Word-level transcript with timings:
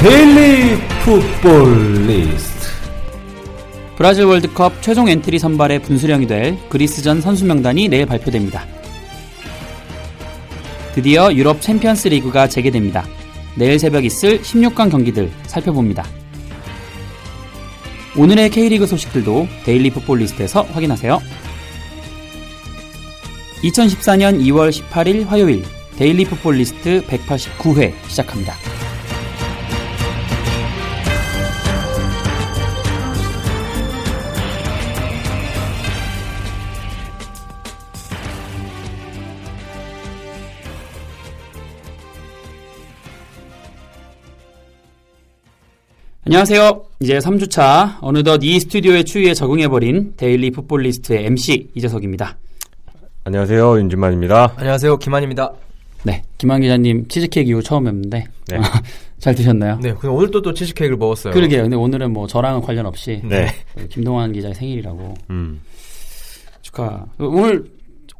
데일리 0.00 0.78
풋볼 1.04 2.06
리스트 2.06 2.68
브라질 3.96 4.26
월드컵 4.26 4.82
최종 4.82 5.08
엔트리 5.08 5.38
선발에 5.38 5.80
분수령이 5.80 6.26
될 6.26 6.58
그리스전 6.68 7.22
선수 7.22 7.46
명단이 7.46 7.88
내일 7.88 8.04
발표됩니다. 8.04 8.66
드디어 10.94 11.32
유럽 11.32 11.62
챔피언스 11.62 12.08
리그가 12.08 12.46
재개됩니다. 12.46 13.04
내일 13.56 13.78
새벽 13.78 14.04
있을 14.04 14.40
16강 14.42 14.90
경기들 14.90 15.30
살펴봅니다. 15.46 16.04
오늘의 18.16 18.50
K리그 18.50 18.86
소식들도 18.86 19.48
데일리 19.64 19.90
풋볼 19.90 20.18
리스트에서 20.18 20.62
확인하세요. 20.62 21.20
2014년 23.62 24.40
2월 24.42 24.70
18일 24.70 25.26
화요일 25.26 25.64
데일리 25.96 26.26
풋볼 26.26 26.56
리스트 26.56 27.02
189회 27.06 27.94
시작합니다. 28.08 28.65
안녕하세요. 46.28 46.84
이제 46.98 47.18
3주차 47.18 47.98
어느덧 48.00 48.40
이 48.42 48.58
스튜디오의 48.58 49.04
추위에 49.04 49.32
적응해버린 49.32 50.14
데일리 50.16 50.50
풋볼 50.50 50.82
리스트의 50.82 51.24
MC 51.26 51.68
이재석입니다. 51.76 52.36
안녕하세요 53.22 53.78
윤준만입니다 53.78 54.54
안녕하세요. 54.56 54.96
김동환입니다. 54.96 55.52
네, 56.02 56.24
김동환 56.36 56.62
기자님 56.62 57.06
치즈케이크 57.06 57.48
이후 57.48 57.62
처음 57.62 57.84
뵙는데 57.84 58.24
네. 58.48 58.58
잘 59.20 59.36
드셨나요? 59.36 59.78
네, 59.80 59.92
근데 59.92 60.08
오늘도 60.08 60.42
또 60.42 60.52
치즈케이크를 60.52 60.96
먹었어요. 60.96 61.32
그러게요. 61.32 61.62
근데 61.62 61.76
오늘은 61.76 62.12
뭐 62.12 62.26
저랑은 62.26 62.60
관련 62.60 62.86
없이 62.86 63.22
네. 63.22 63.46
김동환 63.88 64.32
기자의 64.32 64.56
생일이라고 64.56 65.14
음. 65.30 65.60
축하. 66.60 67.06
오늘 67.20 67.66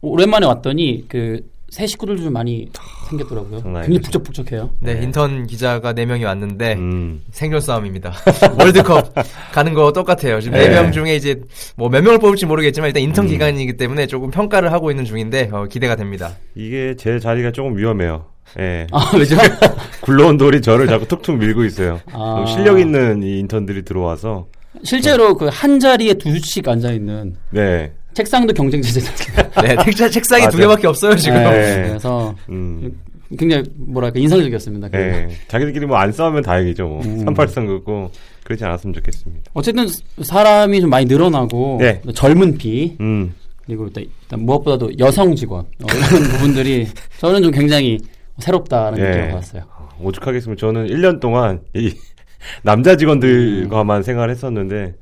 오랜만에 0.00 0.47
왔더니 0.47 1.06
그 1.09 1.41
새 1.71 1.84
식구들도 1.87 2.22
좀 2.22 2.32
많이 2.32 2.69
생겼더라고요. 3.10 3.60
굉장히. 3.62 3.99
북적북적해요. 4.00 4.71
네, 4.81 4.94
네. 4.94 5.03
인턴 5.03 5.47
기자가 5.47 5.93
4명이 5.94 6.25
왔는데 6.25 6.75
음. 6.75 7.22
생존 7.32 7.60
싸움입니다. 7.60 8.12
월드컵 8.59 9.12
가는 9.53 9.75
거 9.75 9.93
똑같아요. 9.93 10.41
지금 10.41 10.56
네. 10.59 10.71
4명 10.71 10.93
중에 10.93 11.16
이제 11.16 11.41
뭐 11.77 11.88
몇 11.88 12.03
명을 12.03 12.19
뽑을지 12.21 12.47
모르겠지만 12.47 12.88
일단 12.88 13.03
인턴 13.03 13.25
음. 13.25 13.28
기간이기 13.31 13.77
때문에 13.77 14.06
조금 14.06 14.31
평가를 14.31 14.72
하고 14.72 14.91
있는 14.91 15.04
중인데 15.04 15.50
어, 15.53 15.65
기대가 15.65 15.97
됩니다. 15.97 16.37
이게 16.54 16.94
제 16.97 17.19
자리가 17.19 17.50
조금 17.50 17.77
위험해요 17.77 18.27
예. 18.60 18.87
아 18.93 19.10
왜죠? 19.19 19.37
굴러온 20.03 20.37
돌이 20.37 20.60
저를 20.62 20.87
자꾸 20.87 21.06
툭툭 21.09 21.37
밀고 21.37 21.65
있어요 21.65 22.00
아. 22.12 22.44
실력 22.47 22.78
있는 22.78 23.21
이 23.25 23.41
인턴들이 23.41 23.83
들어와서 23.84 24.47
실제로 24.84 25.34
그 25.34 25.48
한 25.48 25.81
자리에 25.81 26.15
두씩 26.15 26.69
앉아 26.69 26.93
있는 26.93 27.34
네. 27.50 27.93
책상도 28.16 28.54
경쟁 28.54 28.81
체제잖아요. 28.81 29.50
네, 29.62 29.77
책자, 29.84 30.09
책상이 30.09 30.43
두 30.44 30.56
맞아. 30.56 30.59
개밖에 30.59 30.87
없어요, 30.87 31.15
지금. 31.16 31.37
네. 31.44 31.82
그래서 31.87 32.34
음. 32.49 32.99
굉장히 33.38 33.65
뭐랄까 33.77 34.19
인상적이었습니다. 34.19 34.88
그 34.88 34.97
네. 34.97 35.28
자기들끼리 35.49 35.84
뭐 35.84 35.99
안 35.99 36.10
싸우면 36.12 36.43
다행이죠 36.43 36.87
뭐. 36.88 37.03
음. 37.04 37.27
38선 37.27 37.66
긋고 37.66 38.10
그러지 38.44 38.65
않았으면 38.65 38.94
좋겠습니다 38.94 39.50
어쨌든 39.54 39.87
사람이 40.22 40.81
좀 40.81 40.88
많이 40.88 41.04
늘어나고 41.06 41.78
네. 41.81 42.00
젊은 42.15 42.56
피 42.56 42.97
음. 43.00 43.34
그리고 43.66 43.87
일단, 43.88 44.04
일단 44.22 44.41
무엇보다도 44.47 44.93
여성 45.00 45.34
직원 45.34 45.60
어, 45.83 45.87
이런 45.87 46.22
부분들이 46.31 46.87
저는 47.19 47.43
좀 47.43 47.50
굉장히 47.50 47.98
새롭다는 48.38 48.98
네. 49.03 49.09
느낌을 49.10 49.28
받았어요. 49.31 49.62
오죽하겠으면 50.00 50.56
저는 50.56 50.87
1년 50.87 51.21
동안 51.21 51.60
이 51.75 51.93
남자 52.62 52.97
직원들과만 52.97 54.03
생활했었는데 54.04 54.94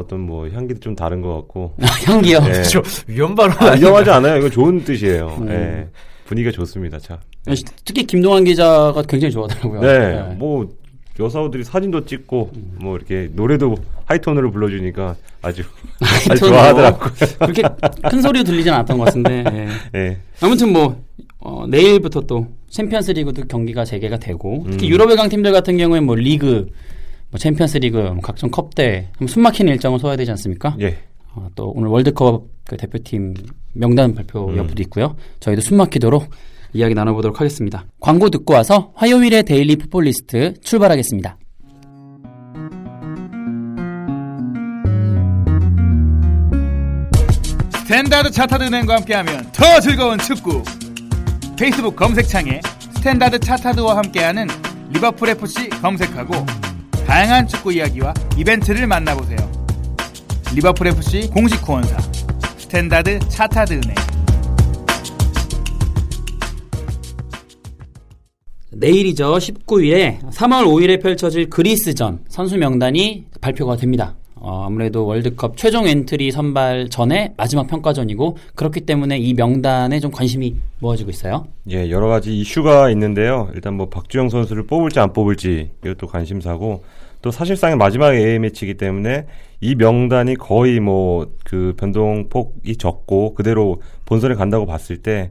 어떤 0.00 0.20
뭐 0.20 0.48
향기도 0.48 0.80
좀 0.80 0.94
다른 0.96 1.20
것 1.20 1.34
같고 1.34 1.74
향기요. 2.06 2.40
네. 2.44 2.62
저 2.64 2.82
위험 3.06 3.34
발언 3.34 3.56
아, 3.60 3.74
위험하지 3.74 4.10
않아요. 4.10 4.38
이거 4.38 4.50
좋은 4.50 4.82
뜻이에요. 4.84 5.36
음. 5.40 5.48
예. 5.50 5.88
분위기가 6.26 6.52
좋습니다. 6.52 6.98
자. 6.98 7.18
특히 7.84 8.04
김동환 8.04 8.44
기자가 8.44 9.02
굉장히 9.08 9.32
좋아하더라고요. 9.32 9.80
네. 9.80 10.34
뭐 10.36 10.68
여사우들이 11.18 11.64
사진도 11.64 12.04
찍고 12.04 12.50
뭐 12.80 12.96
이렇게 12.96 13.28
노래도 13.32 13.74
하이톤으로 14.06 14.50
불러주니까 14.50 15.16
아주 15.42 15.62
아주. 16.30 16.46
좋아하더라고요. 16.46 17.10
그렇게 17.38 17.62
큰 18.10 18.22
소리로 18.22 18.44
들리진 18.44 18.72
않았던 18.72 18.98
것 18.98 19.04
같은데. 19.04 19.44
예. 19.94 19.98
예. 19.98 20.18
아무튼 20.40 20.72
뭐 20.72 21.02
어, 21.38 21.66
내일부터 21.68 22.20
또 22.22 22.46
챔피언스리그도 22.68 23.42
경기가 23.48 23.84
재개가 23.84 24.18
되고 24.18 24.64
특히 24.70 24.86
음. 24.88 24.92
유럽의 24.92 25.16
강팀들 25.16 25.52
같은 25.52 25.76
경우에 25.76 26.00
뭐 26.00 26.14
리그, 26.14 26.68
뭐 27.30 27.38
챔피언스리그, 27.38 27.96
뭐 27.96 28.20
각종 28.20 28.50
컵대회 28.50 29.08
숨막힌 29.26 29.68
일정을 29.68 29.98
소화해야 29.98 30.16
되지 30.16 30.30
않습니까? 30.32 30.76
예. 30.80 30.98
어, 31.34 31.48
또 31.54 31.70
오늘 31.70 31.88
월드컵 31.88 32.44
그 32.64 32.76
대표팀 32.76 33.34
명단 33.72 34.14
발표 34.14 34.48
음. 34.48 34.56
여부도 34.56 34.82
있고요. 34.84 35.16
저희도 35.38 35.62
숨막히도록 35.62 36.28
이야기 36.72 36.94
나눠보도록 36.94 37.40
하겠습니다. 37.40 37.84
광고 38.00 38.30
듣고 38.30 38.54
와서 38.54 38.92
화요일의 38.94 39.44
데일리 39.44 39.76
풋볼 39.76 40.04
리스트 40.04 40.54
출발하겠습니다. 40.60 41.36
스탠다드 47.84 48.30
차타드 48.30 48.64
은행과 48.64 48.96
함께하면 48.96 49.50
더 49.52 49.80
즐거운 49.80 50.16
축구 50.18 50.62
페이스북 51.56 51.96
검색창에 51.96 52.60
스탠다드 52.94 53.40
차타드와 53.40 53.96
함께하는 53.96 54.46
리버풀 54.90 55.30
FC 55.30 55.68
검색하고 55.70 56.34
다양한 57.06 57.46
축구 57.46 57.72
이야기와 57.72 58.14
이벤트를 58.36 58.86
만나보세요 58.86 59.38
리버풀 60.54 60.88
FC 60.88 61.28
공식 61.30 61.66
후원사 61.66 61.96
스탠다드 62.58 63.18
차타드 63.28 63.74
은행 63.74 63.94
내일이죠. 68.80 69.34
19일에 69.34 70.20
3월 70.30 70.64
5일에 70.64 71.02
펼쳐질 71.02 71.50
그리스전 71.50 72.24
선수 72.28 72.56
명단이 72.56 73.26
발표가 73.40 73.76
됩니다. 73.76 74.16
어, 74.40 74.64
아무래도 74.66 75.06
월드컵 75.06 75.56
최종 75.56 75.86
엔트리 75.86 76.30
선발 76.32 76.88
전에 76.88 77.34
마지막 77.36 77.66
평가전이고 77.66 78.36
그렇기 78.54 78.80
때문에 78.80 79.18
이 79.18 79.34
명단에 79.34 80.00
좀 80.00 80.10
관심이 80.10 80.56
모아지고 80.80 81.10
있어요. 81.10 81.46
예, 81.70 81.90
여러 81.90 82.08
가지 82.08 82.36
이슈가 82.38 82.90
있는데요. 82.90 83.50
일단 83.54 83.74
뭐 83.74 83.88
박주영 83.88 84.30
선수를 84.30 84.66
뽑을지 84.66 84.98
안 84.98 85.12
뽑을지 85.12 85.70
이것도 85.84 86.06
관심사고 86.06 86.82
또 87.22 87.30
사실상의 87.30 87.76
마지막 87.76 88.14
A 88.14 88.38
매치이기 88.38 88.74
때문에 88.78 89.26
이 89.60 89.74
명단이 89.74 90.36
거의 90.36 90.80
뭐 90.80 91.26
그 91.44 91.74
변동폭이 91.76 92.76
적고 92.76 93.34
그대로 93.34 93.82
본선에 94.06 94.34
간다고 94.34 94.64
봤을 94.66 94.96
때 94.98 95.28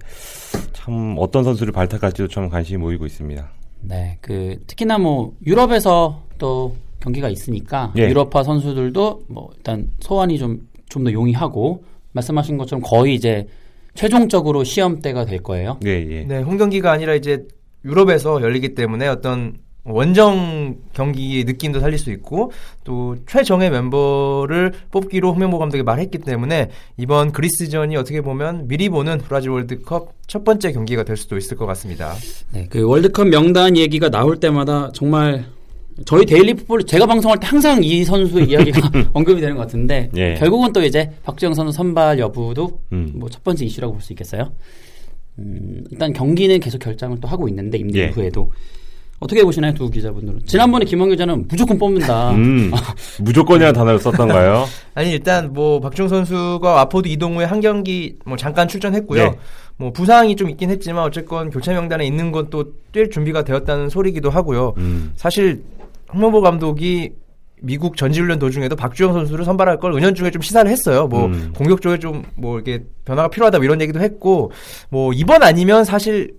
참 0.74 1.16
어떤 1.20 1.44
선수를 1.44 1.72
발탁할지도 1.72 2.28
좀 2.30 2.50
관심이 2.50 2.78
모이고 2.78 3.06
있습니다. 3.06 3.48
네, 3.82 4.18
그 4.22 4.58
특히나 4.68 4.98
뭐 4.98 5.34
유럽에서 5.46 6.24
또 6.38 6.76
경기가 7.00 7.30
있으니까 7.30 7.94
예. 7.98 8.10
유럽파 8.10 8.44
선수들도 8.44 9.24
뭐 9.28 9.50
일단 9.56 9.90
소환이 10.00 10.38
좀 10.38 10.70
좀 10.90 11.04
더 11.04 11.14
용이하고 11.14 11.84
말씀하신 12.12 12.58
것처럼 12.58 12.82
거의 12.82 13.16
이제 13.16 13.48
최종적으로 13.94 14.64
시험대가 14.64 15.26
될 15.26 15.42
거예요. 15.42 15.80
예, 15.86 15.90
예. 15.90 16.24
네, 16.24 16.42
홈 16.42 16.58
경기가 16.58 16.92
아니라 16.92 17.14
이제 17.16 17.46
유럽에서 17.86 18.42
열리기 18.42 18.76
때문에 18.76 19.08
어떤 19.08 19.58
원정 19.90 20.78
경기의 20.94 21.44
느낌도 21.46 21.80
살릴 21.80 21.98
수 21.98 22.12
있고 22.12 22.52
또 22.84 23.16
최정예 23.28 23.70
멤버를 23.70 24.74
뽑기로 24.92 25.34
홍명보 25.34 25.58
감독이 25.58 25.84
말했기 25.84 26.20
때문에 26.20 26.70
이번 26.98 27.32
그리스전이 27.32 27.96
어떻게 27.98 28.22
보면 28.22 28.68
미리 28.68 28.90
보는 28.90 29.20
브라질 29.20 29.50
월드컵 29.52 30.14
첫 30.28 30.44
번째 30.44 30.72
경기가 30.72 31.04
될 31.04 31.18
수도 31.18 31.38
있을 31.38 31.58
것 31.58 31.66
같습니다. 31.66 32.14
네, 32.54 32.68
그 32.70 32.84
월드컵 32.84 33.28
명단 33.28 33.78
얘기가 33.78 34.10
나올 34.10 34.40
때마다 34.40 34.92
정말 34.94 35.46
저희 36.06 36.26
데일리 36.26 36.54
풋볼 36.54 36.86
제가 36.86 37.06
방송할 37.06 37.40
때 37.40 37.48
항상 37.48 37.84
이 37.84 38.06
선수의 38.06 38.50
이야기가 38.50 38.90
언급이 39.12 39.42
되는 39.42 39.56
것 39.56 39.64
같은데 39.64 40.10
예. 40.16 40.36
결국은 40.36 40.72
또 40.72 40.82
이제 40.84 41.12
박주영 41.24 41.54
선수 41.54 41.74
선발 41.74 42.20
여부도 42.20 42.80
음. 42.94 43.12
뭐 43.16 43.30
첫 43.30 43.44
번째 43.44 43.66
이슈라고 43.66 43.94
볼 43.94 44.02
수 44.02 44.14
있겠어요. 44.14 44.54
음, 45.40 45.84
일단 45.92 46.14
경기는 46.14 46.60
계속 46.60 46.80
결정을 46.80 47.18
또 47.20 47.28
하고 47.28 47.48
있는데 47.50 47.78
임대 47.78 48.00
예. 48.00 48.08
후에도 48.08 48.52
어떻게 49.20 49.44
보시나요 49.44 49.74
두 49.74 49.90
기자분들은? 49.90 50.42
지난번에 50.46 50.86
김원 50.86 51.10
기자는 51.10 51.46
무조건 51.50 51.78
뽑는다. 51.78 52.32
음, 52.32 52.72
무조건이라는 53.20 53.74
단어를 53.74 54.00
썼던가요? 54.00 54.66
아니 54.96 55.12
일단 55.12 55.52
뭐 55.54 55.80
박중 55.82 56.08
선수가 56.08 56.70
와포드 56.72 57.08
이동 57.10 57.36
후에 57.38 57.46
한 57.46 57.60
경기 57.60 58.16
뭐 58.26 58.38
잠깐 58.38 58.68
출전했고요. 58.68 59.24
네. 59.24 59.38
뭐 59.78 59.92
부상이 59.92 60.36
좀 60.36 60.50
있긴 60.50 60.70
했지만 60.70 61.04
어쨌건 61.04 61.50
교체 61.50 61.74
명단에 61.74 62.06
있는 62.06 62.32
건 62.32 62.50
또 62.50 62.64
뛸 62.94 63.12
준비가 63.12 63.44
되었다는 63.44 63.90
소리기도 63.90 64.30
하고요. 64.30 64.74
음. 64.78 65.12
사실 65.16 65.64
홍명보 66.14 66.42
감독이 66.42 67.12
미국 67.62 67.98
전지훈련 67.98 68.40
도중에도 68.40 68.76
박주영 68.76 69.14
선수를 69.14 69.44
선발할 69.46 69.80
걸 69.80 69.92
은연중에 69.94 70.32
좀 70.32 70.42
시사를 70.42 70.72
했어요. 70.72 71.08
뭐 71.08 71.26
음. 71.26 71.52
공격 71.56 71.82
쪽에 71.82 72.00
좀 72.00 72.24
뭐 72.36 72.56
이렇게 72.56 72.84
변화가 73.06 73.28
필요하다 73.30 73.58
뭐 73.60 73.66
이런 73.66 73.82
얘기도 73.82 74.00
했고 74.00 74.52
뭐 74.90 75.12
이번 75.14 75.44
아니면 75.44 75.84
사실 75.84 76.34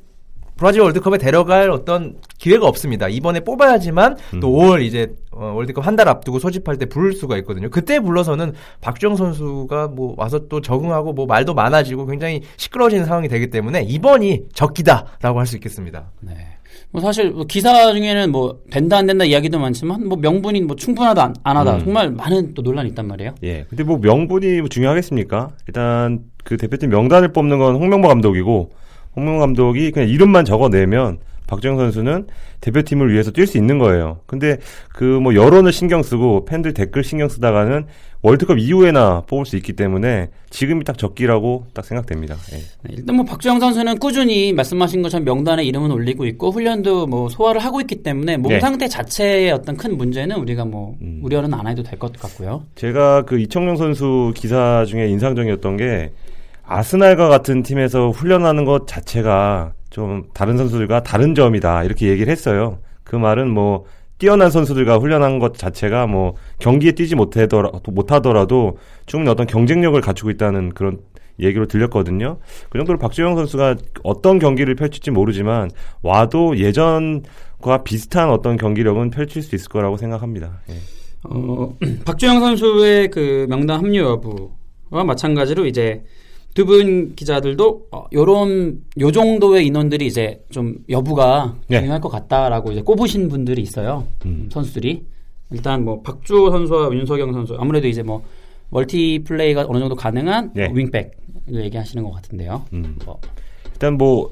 브라질 0.60 0.82
월드컵에 0.82 1.16
데려갈 1.16 1.70
어떤 1.70 2.16
기회가 2.38 2.66
없습니다. 2.66 3.08
이번에 3.08 3.40
뽑아야지만 3.40 4.16
또 4.42 4.48
음. 4.48 4.52
5월 4.52 4.82
이제 4.82 5.08
어, 5.32 5.52
월드컵 5.56 5.86
한 5.86 5.96
달 5.96 6.06
앞두고 6.08 6.38
소집할 6.38 6.76
때 6.76 6.84
부를 6.84 7.12
수가 7.14 7.36
있거든요. 7.38 7.70
그때 7.70 7.98
불러서는 7.98 8.52
박주영 8.82 9.16
선수가 9.16 9.88
뭐 9.88 10.14
와서 10.18 10.48
또 10.48 10.60
적응하고 10.60 11.14
뭐 11.14 11.24
말도 11.26 11.54
많아지고 11.54 12.06
굉장히 12.06 12.42
시끄러워지는 12.58 13.06
상황이 13.06 13.26
되기 13.28 13.48
때문에 13.48 13.82
이번이 13.82 14.44
적기다라고 14.52 15.38
할 15.38 15.46
수 15.46 15.56
있겠습니다. 15.56 16.10
네. 16.20 16.32
뭐 16.90 17.00
사실 17.00 17.30
뭐 17.30 17.44
기사 17.46 17.92
중에는 17.92 18.30
뭐 18.30 18.60
된다 18.70 18.98
안 18.98 19.06
된다 19.06 19.24
이야기도 19.24 19.58
많지만 19.58 20.06
뭐 20.08 20.18
명분이 20.18 20.60
뭐 20.62 20.76
충분하다 20.76 21.22
안, 21.24 21.34
안 21.42 21.56
하다 21.56 21.74
음. 21.76 21.80
정말 21.84 22.10
많은 22.10 22.52
또 22.54 22.60
논란이 22.62 22.90
있단 22.90 23.06
말이에요. 23.06 23.34
예. 23.44 23.64
근데 23.70 23.82
뭐 23.82 23.98
명분이 23.98 24.60
뭐 24.60 24.68
중요하겠습니까? 24.68 25.50
일단 25.68 26.20
그 26.44 26.56
대표팀 26.58 26.90
명단을 26.90 27.32
뽑는 27.32 27.58
건 27.58 27.76
홍명보 27.76 28.08
감독이고 28.08 28.72
홍명보 29.20 29.40
감독이 29.40 29.90
그냥 29.90 30.08
이름만 30.08 30.44
적어내면 30.44 31.18
박정 31.46 31.76
선수는 31.76 32.28
대표팀을 32.60 33.12
위해서 33.12 33.32
뛸 33.32 33.44
수 33.46 33.58
있는 33.58 33.78
거예요. 33.78 34.20
근데 34.26 34.58
그 34.94 35.04
뭐 35.20 35.34
여론을 35.34 35.72
신경 35.72 36.02
쓰고 36.02 36.44
팬들 36.44 36.72
댓글 36.74 37.02
신경 37.02 37.28
쓰다가는 37.28 37.86
월드컵 38.22 38.58
이후에나 38.58 39.22
뽑을 39.26 39.46
수 39.46 39.56
있기 39.56 39.72
때문에 39.72 40.28
지금이 40.50 40.84
딱 40.84 40.96
적기라고 40.96 41.66
딱 41.74 41.84
생각됩니다. 41.84 42.36
예. 42.52 42.56
네, 42.58 42.90
일단 42.90 43.16
뭐 43.16 43.24
박주영 43.24 43.58
선수는 43.58 43.98
꾸준히 43.98 44.52
말씀하신 44.52 45.02
것처럼 45.02 45.24
명단에 45.24 45.64
이름은 45.64 45.90
올리고 45.90 46.26
있고 46.26 46.50
훈련도 46.50 47.06
뭐 47.06 47.28
소화를 47.30 47.60
하고 47.64 47.80
있기 47.80 47.96
때문에 48.02 48.36
몸 48.36 48.52
네. 48.52 48.60
상태 48.60 48.86
자체의 48.86 49.50
어떤 49.52 49.76
큰 49.76 49.96
문제는 49.96 50.36
우리가 50.36 50.64
뭐 50.66 50.94
음. 51.00 51.20
우려는 51.24 51.52
안 51.54 51.66
해도 51.66 51.82
될 51.82 51.98
것 51.98 52.12
같고요. 52.12 52.62
제가 52.76 53.22
그 53.22 53.40
이청용 53.40 53.76
선수 53.76 54.32
기사 54.36 54.84
중에 54.86 55.08
인상적이었던 55.08 55.76
게 55.78 56.12
아스날과 56.70 57.28
같은 57.28 57.64
팀에서 57.64 58.10
훈련하는 58.10 58.64
것 58.64 58.86
자체가 58.86 59.72
좀 59.90 60.22
다른 60.32 60.56
선수들과 60.56 61.02
다른 61.02 61.34
점이다 61.34 61.82
이렇게 61.82 62.06
얘기를 62.06 62.30
했어요. 62.30 62.78
그 63.02 63.16
말은 63.16 63.50
뭐 63.50 63.86
뛰어난 64.18 64.50
선수들과 64.50 64.98
훈련한 64.98 65.40
것 65.40 65.58
자체가 65.58 66.06
뭐 66.06 66.36
경기에 66.60 66.92
뛰지 66.92 67.16
못하더라, 67.16 67.72
못하더라도 67.88 68.78
충분히 69.06 69.32
어떤 69.32 69.48
경쟁력을 69.48 70.00
갖추고 70.00 70.30
있다는 70.30 70.70
그런 70.70 71.00
얘기로 71.40 71.66
들렸거든요. 71.66 72.38
그 72.68 72.78
정도로 72.78 73.00
박주영 73.00 73.34
선수가 73.34 73.76
어떤 74.04 74.38
경기를 74.38 74.76
펼칠지 74.76 75.10
모르지만 75.10 75.70
와도 76.02 76.56
예전과 76.56 77.82
비슷한 77.82 78.30
어떤 78.30 78.56
경기력은 78.56 79.10
펼칠 79.10 79.42
수 79.42 79.56
있을 79.56 79.68
거라고 79.70 79.96
생각합니다. 79.96 80.60
예. 80.68 80.74
어, 81.24 81.74
박주영 82.06 82.38
선수의 82.38 83.08
그 83.08 83.46
명단 83.48 83.78
합류 83.78 84.02
여부와 84.02 85.04
마찬가지로 85.04 85.66
이제 85.66 86.04
두 86.54 86.66
분 86.66 87.14
기자들도 87.14 87.86
어, 87.92 88.04
요런 88.12 88.82
요 88.98 89.12
정도의 89.12 89.66
인원들이 89.66 90.06
이제 90.06 90.42
좀 90.50 90.76
여부가 90.88 91.56
네. 91.68 91.78
중요할 91.80 92.00
것 92.00 92.08
같다라고 92.08 92.72
이제 92.72 92.82
꼽으신 92.82 93.28
분들이 93.28 93.62
있어요. 93.62 94.06
음. 94.26 94.48
선수들이 94.52 95.04
일단 95.52 95.84
뭐 95.84 96.02
박주호 96.02 96.50
선수와 96.50 96.92
윤석영 96.92 97.32
선수 97.32 97.56
아무래도 97.58 97.88
이제 97.88 98.02
뭐 98.02 98.22
멀티 98.70 99.22
플레이가 99.24 99.66
어느 99.68 99.78
정도 99.78 99.94
가능한 99.94 100.52
네. 100.54 100.70
윙백 100.72 101.12
얘기하시는 101.52 102.02
것 102.04 102.10
같은데요. 102.12 102.64
음. 102.72 102.96
뭐, 103.04 103.20
일단 103.72 103.94
뭐 103.96 104.30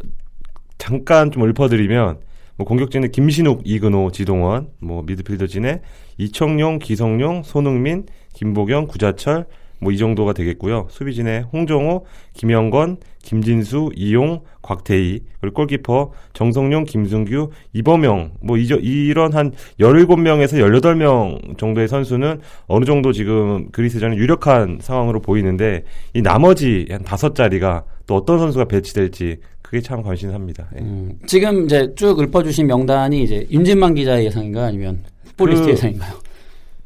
잠깐 0.77 1.31
좀 1.31 1.49
읊어드리면 1.49 2.19
뭐 2.57 2.67
공격진은 2.67 3.13
김신욱, 3.13 3.63
이근호, 3.65 4.11
지동원, 4.11 4.69
뭐 4.81 5.03
미드필더진에 5.03 5.81
이청용, 6.19 6.81
기성용, 6.81 7.43
손흥민, 7.45 8.07
김보경, 8.35 8.87
구자철 8.89 9.47
뭐 9.81 9.93
이 9.93 9.97
정도가 9.97 10.33
되겠고요. 10.33 10.89
수비진에 10.91 11.45
홍정호, 11.53 12.05
김영건, 12.35 12.97
김진수, 13.23 13.91
이용, 13.95 14.41
곽태희 14.63 15.21
그리고 15.41 15.55
골키퍼 15.55 16.13
정성용, 16.33 16.85
김승규, 16.85 17.51
이범영 17.75 18.33
뭐 18.41 18.57
이저, 18.57 18.77
이런 18.77 19.33
한 19.35 19.53
17명에서 19.79 20.59
18명 20.81 21.59
정도의 21.59 21.89
선수는 21.89 22.41
어느 22.67 22.85
정도 22.85 23.13
지금 23.13 23.69
그리스전에 23.71 24.17
유력한 24.17 24.79
상황으로 24.81 25.21
보이는데 25.21 25.85
이 26.15 26.23
나머지 26.23 26.87
한 26.91 27.03
다섯 27.03 27.35
자리가 27.35 27.85
또 28.07 28.17
어떤 28.17 28.39
선수가 28.39 28.65
배치될지 28.67 29.37
그게 29.63 29.81
참 29.81 30.03
관심삽니다. 30.03 30.69
예. 30.77 30.81
음, 30.81 31.13
지금 31.27 31.67
이제 31.67 31.93
쭉 31.95 32.19
읊어주신 32.19 32.67
명단이 32.67 33.23
이제 33.23 33.47
윤진만 33.51 33.95
기자의 33.95 34.25
예상인가요, 34.27 34.65
아니면 34.65 35.01
풋볼리스트 35.37 35.67
그- 35.67 35.73
예상인가요? 35.73 36.15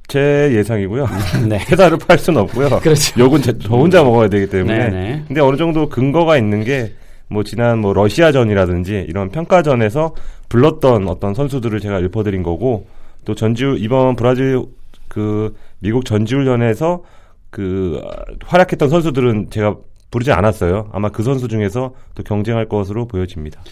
제 0.08 0.50
예상이고요. 0.54 1.06
네. 1.48 1.58
회사를 1.70 1.98
팔 1.98 2.18
수는 2.18 2.42
없고요. 2.42 2.68
그렇죠. 2.82 3.18
욕은 3.20 3.42
제- 3.42 3.58
저 3.58 3.74
혼자 3.76 4.02
먹어야 4.02 4.28
되기 4.28 4.46
때문에. 4.48 4.90
네네. 4.90 5.24
근데 5.28 5.40
어느 5.40 5.56
정도 5.56 5.88
근거가 5.88 6.36
있는 6.36 6.64
게 6.64 6.92
뭐 7.28 7.44
지난 7.44 7.78
뭐 7.78 7.94
러시아전이라든지 7.94 9.06
이런 9.08 9.30
평가전에서 9.30 10.14
불렀던 10.50 11.08
어떤 11.08 11.32
선수들을 11.32 11.80
제가 11.80 11.98
읊어드린 12.00 12.42
거고 12.42 12.86
또 13.24 13.34
전지훈 13.34 13.78
이번 13.78 14.16
브라질 14.16 14.60
그 15.08 15.56
미국 15.78 16.04
전지훈련에서 16.04 17.02
그 17.48 18.02
아, 18.04 18.22
활약했던 18.44 18.90
선수들은 18.90 19.46
제가 19.48 19.76
부르지 20.10 20.30
않았어요. 20.30 20.90
아마 20.92 21.08
그 21.08 21.22
선수 21.22 21.48
중에서 21.48 21.94
또 22.14 22.22
경쟁할 22.22 22.68
것으로 22.68 23.06
보여집니다. 23.06 23.62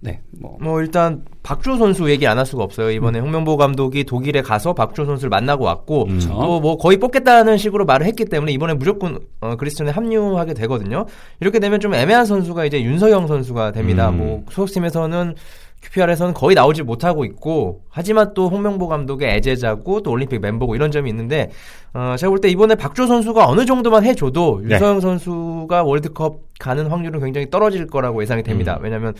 네, 0.00 0.20
뭐 0.40 0.56
뭐 0.60 0.80
일단 0.80 1.24
박주호 1.42 1.76
선수 1.76 2.08
얘기 2.10 2.26
안 2.26 2.38
할 2.38 2.46
수가 2.46 2.62
없어요. 2.62 2.90
이번에 2.92 3.18
홍명보 3.18 3.56
감독이 3.56 4.04
독일에 4.04 4.42
가서 4.42 4.72
박주호 4.74 5.06
선수를 5.06 5.28
만나고 5.30 5.64
왔고 5.64 6.04
음. 6.04 6.20
또뭐 6.20 6.76
거의 6.78 6.98
뽑겠다는 6.98 7.56
식으로 7.56 7.84
말을 7.84 8.06
했기 8.06 8.24
때문에 8.24 8.52
이번에 8.52 8.74
무조건 8.74 9.18
어, 9.40 9.56
그리스전에 9.56 9.90
합류하게 9.90 10.54
되거든요. 10.54 11.06
이렇게 11.40 11.58
되면 11.58 11.80
좀 11.80 11.94
애매한 11.94 12.26
선수가 12.26 12.64
이제 12.66 12.82
윤서영 12.82 13.26
선수가 13.26 13.72
됩니다. 13.72 14.10
음. 14.10 14.18
뭐 14.18 14.44
소속팀에서는 14.50 15.34
QPR에서는 15.80 16.34
거의 16.34 16.54
나오지 16.56 16.82
못하고 16.82 17.24
있고 17.24 17.82
하지만 17.88 18.34
또 18.34 18.48
홍명보 18.48 18.88
감독의 18.88 19.28
애제자고 19.36 20.02
또 20.02 20.10
올림픽 20.10 20.40
멤버고 20.40 20.74
이런 20.74 20.90
점이 20.90 21.08
있는데 21.10 21.50
어, 21.94 22.14
제가 22.18 22.30
볼 22.30 22.40
때 22.40 22.48
이번에 22.48 22.74
박주호 22.74 23.06
선수가 23.06 23.46
어느 23.48 23.64
정도만 23.64 24.04
해줘도 24.04 24.60
네. 24.64 24.74
윤서영 24.74 25.00
선수가 25.00 25.82
월드컵 25.84 26.40
가는 26.58 26.86
확률은 26.88 27.20
굉장히 27.20 27.48
떨어질 27.50 27.86
거라고 27.86 28.22
예상이 28.22 28.42
됩니다. 28.42 28.76
음. 28.78 28.84
왜냐하면 28.84 29.14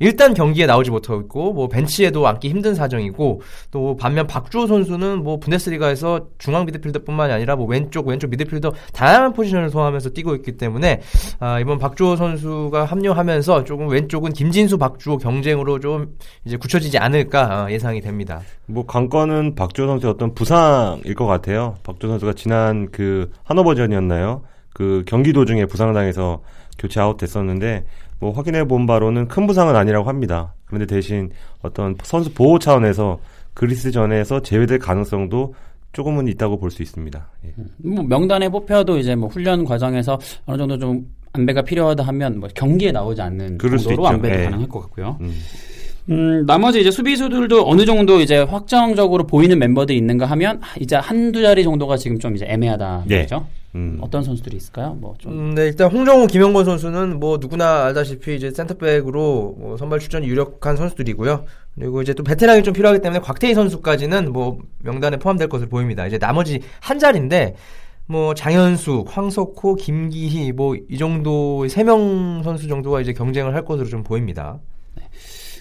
일단 0.00 0.34
경기에 0.34 0.66
나오지 0.66 0.90
못하고 0.90 1.20
있고 1.22 1.52
뭐 1.52 1.68
벤치에도 1.68 2.26
앉기 2.26 2.48
힘든 2.48 2.74
사정이고 2.74 3.42
또 3.70 3.96
반면 3.96 4.26
박주호 4.26 4.66
선수는 4.66 5.22
뭐 5.22 5.38
분데스리가에서 5.38 6.28
중앙 6.38 6.66
미드필더뿐만이 6.66 7.32
아니라 7.32 7.56
뭐 7.56 7.66
왼쪽 7.66 8.08
왼쪽 8.08 8.30
미드필더 8.30 8.72
다양한 8.92 9.32
포지션을 9.32 9.70
소화하면서 9.70 10.10
뛰고 10.10 10.34
있기 10.36 10.52
때문에 10.52 11.00
아, 11.38 11.60
이번 11.60 11.78
박주호 11.78 12.16
선수가 12.16 12.84
합류하면서 12.84 13.64
조금 13.64 13.88
왼쪽은 13.88 14.32
김진수 14.32 14.78
박주호 14.78 15.18
경쟁으로 15.18 15.78
좀 15.78 16.16
이제 16.44 16.56
굳혀지지 16.56 16.98
않을까 16.98 17.64
어, 17.64 17.70
예상이 17.70 18.00
됩니다. 18.00 18.40
뭐 18.66 18.84
관건은 18.86 19.54
박주호 19.54 19.86
선수의 19.86 20.12
어떤 20.12 20.34
부상일 20.34 21.14
것 21.14 21.26
같아요. 21.26 21.76
박주호 21.84 22.10
선수가 22.10 22.32
지난 22.34 22.90
그 22.90 23.30
하노버전이었나요? 23.44 24.42
그 24.74 25.04
경기 25.06 25.32
도중에 25.32 25.66
부상당해서 25.66 26.40
교체 26.78 27.00
아웃됐었는데 27.00 27.84
뭐 28.20 28.30
확인해 28.32 28.64
본 28.66 28.86
바로는 28.86 29.28
큰 29.28 29.46
부상은 29.46 29.76
아니라고 29.76 30.08
합니다. 30.08 30.54
그런데 30.66 30.86
대신 30.86 31.30
어떤 31.62 31.96
선수 32.02 32.32
보호 32.32 32.58
차원에서 32.58 33.18
그리스전에서 33.54 34.40
제외될 34.42 34.78
가능성도 34.78 35.54
조금은 35.92 36.26
있다고 36.28 36.58
볼 36.58 36.70
수 36.70 36.82
있습니다. 36.82 37.28
예. 37.46 37.54
뭐 37.78 38.02
명단에 38.02 38.48
뽑혀도 38.48 38.98
이제 38.98 39.14
뭐 39.14 39.28
훈련 39.28 39.64
과정에서 39.64 40.18
어느 40.46 40.58
정도 40.58 40.76
좀 40.78 41.06
안배가 41.32 41.62
필요하다 41.62 42.02
하면 42.04 42.40
뭐 42.40 42.48
경기에 42.54 42.90
나오지 42.92 43.20
않는 43.22 43.58
그럴 43.58 43.78
수 43.78 43.84
정도로. 43.88 44.08
안배도 44.08 44.34
예. 44.40 44.44
가능할 44.44 44.68
것 44.68 44.80
같고요. 44.80 45.18
음. 45.20 45.32
음, 46.10 46.44
나머지 46.46 46.80
이제 46.80 46.90
수비수들도 46.90 47.66
어느 47.68 47.84
정도 47.86 48.20
이제 48.20 48.38
확정적으로 48.42 49.26
보이는 49.26 49.58
멤버들이 49.58 49.96
있는가 49.96 50.26
하면 50.26 50.60
이제 50.78 50.96
한두 50.96 51.40
자리 51.42 51.64
정도가 51.64 51.96
지금 51.96 52.18
좀 52.18 52.36
이제 52.36 52.44
애매하다. 52.46 53.04
예. 53.10 53.22
그죠? 53.22 53.46
음. 53.74 53.98
어떤 54.02 54.22
선수들이 54.22 54.56
있을까요? 54.56 54.96
뭐 55.00 55.14
좀. 55.18 55.32
음, 55.32 55.54
네, 55.54 55.64
일단 55.64 55.90
홍정우, 55.90 56.26
김영건 56.28 56.64
선수는 56.64 57.18
뭐 57.18 57.38
누구나 57.40 57.86
알다시피 57.86 58.36
이제 58.36 58.50
센터백으로 58.50 59.56
뭐 59.58 59.76
선발 59.78 59.98
출전이 59.98 60.26
유력한 60.28 60.76
선수들이고요. 60.76 61.44
그리고 61.74 62.02
이제 62.02 62.12
또 62.14 62.22
베테랑이 62.22 62.62
좀 62.62 62.72
필요하기 62.74 63.00
때문에 63.00 63.20
곽태희 63.20 63.54
선수까지는 63.54 64.32
뭐 64.32 64.58
명단에 64.80 65.16
포함될 65.16 65.48
것으로 65.48 65.68
보입니다. 65.70 66.06
이제 66.06 66.18
나머지 66.18 66.60
한 66.80 66.98
자리인데 67.00 67.56
뭐 68.06 68.34
장현수, 68.34 69.06
황석호, 69.08 69.76
김기희 69.76 70.52
뭐 70.52 70.76
이 70.90 70.98
정도 70.98 71.66
세 71.68 71.82
명 71.82 72.42
선수 72.44 72.68
정도가 72.68 73.00
이제 73.00 73.12
경쟁을 73.14 73.54
할 73.54 73.64
것으로 73.64 73.88
좀 73.88 74.04
보입니다. 74.04 74.60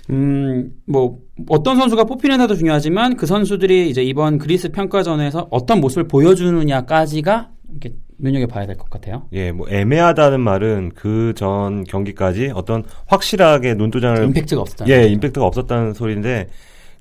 음, 0.10 0.72
뭐, 0.86 1.20
어떤 1.50 1.78
선수가 1.78 2.04
뽑히느냐도 2.06 2.56
중요하지만 2.56 3.16
그 3.16 3.26
선수들이 3.26 3.90
이제 3.90 4.04
이번 4.04 4.38
그리스 4.38 4.70
평가전에서 4.72 5.48
어떤 5.50 5.80
모습을 5.80 6.08
보여주느냐까지가 6.08 7.50
이렇게 7.72 7.96
눈여겨 8.20 8.48
봐야 8.48 8.66
될 8.68 8.78
것 8.78 8.90
같아요. 8.90 9.24
예, 9.34 9.52
뭐 9.52 9.68
애매하다는 9.70 10.40
말은 10.42 10.92
그 10.96 11.34
전 11.36 11.84
경기까지 11.86 12.52
어떤 12.54 12.84
확실하게 13.08 13.74
눈도장을 13.76 14.24
임팩트가 14.26 14.62
없었다. 14.62 14.86
예, 14.90 15.08
임팩트가 15.08 15.46
없었다는 15.46 15.94
소리인데 15.94 16.48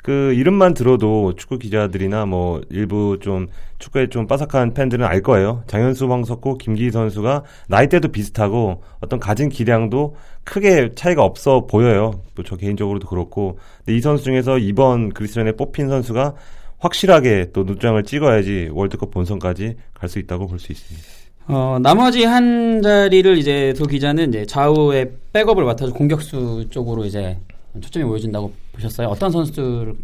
그 0.03 0.33
이름만 0.35 0.75
들어도 0.75 1.35
축구 1.37 1.59
기자들이나 1.59 2.27
뭐 2.27 2.61
일부 2.71 3.19
좀 3.21 3.47
축구에 3.79 4.09
좀 4.09 4.27
빠삭한 4.27 4.75
팬들은 4.75 5.07
알 5.07 5.23
거예요. 5.23 5.63
장현수, 5.69 6.11
황석호, 6.11 6.59
김기희 6.59 6.91
선수가 6.91 7.45
나이대도 7.69 8.09
비슷하고 8.09 8.83
어떤 9.01 9.21
가진 9.21 9.49
기량도 9.49 10.17
크게 10.45 10.91
차이가 10.97 11.23
없어 11.25 11.67
보여요. 11.67 12.21
뭐저 12.35 12.57
개인적으로도 12.57 13.07
그렇고. 13.09 13.59
근데 13.79 13.97
이 13.97 14.01
선수 14.01 14.25
중에서 14.25 14.59
이번 14.59 15.11
그리스전에 15.11 15.53
뽑힌 15.53 15.89
선수가 15.89 16.35
확실하게 16.81 17.51
또 17.53 17.63
눈장을 17.63 18.03
찍어야지 18.03 18.71
월드컵 18.73 19.13
본선까지 19.13 19.77
갈 19.95 20.09
수 20.09 20.19
있다고 20.19 20.49
볼 20.49 20.59
수 20.59 20.73
있습니다. 20.73 21.07
어, 21.49 21.79
나머지 21.81 22.25
한 22.25 22.83
자리를 22.83 23.37
이제 23.39 23.73
두 23.77 23.85
기자는 23.87 24.29
이제 24.31 24.47
좌우의 24.47 25.11
백업을 25.33 25.65
맡아서 25.65 25.93
공격수 25.93 26.67
쪽으로 26.71 27.05
이제 27.05 27.37
초점이 27.81 28.05
모여진다고 28.05 28.53
보셨어요? 28.73 29.09
어떤 29.09 29.31
선수들 29.31 29.95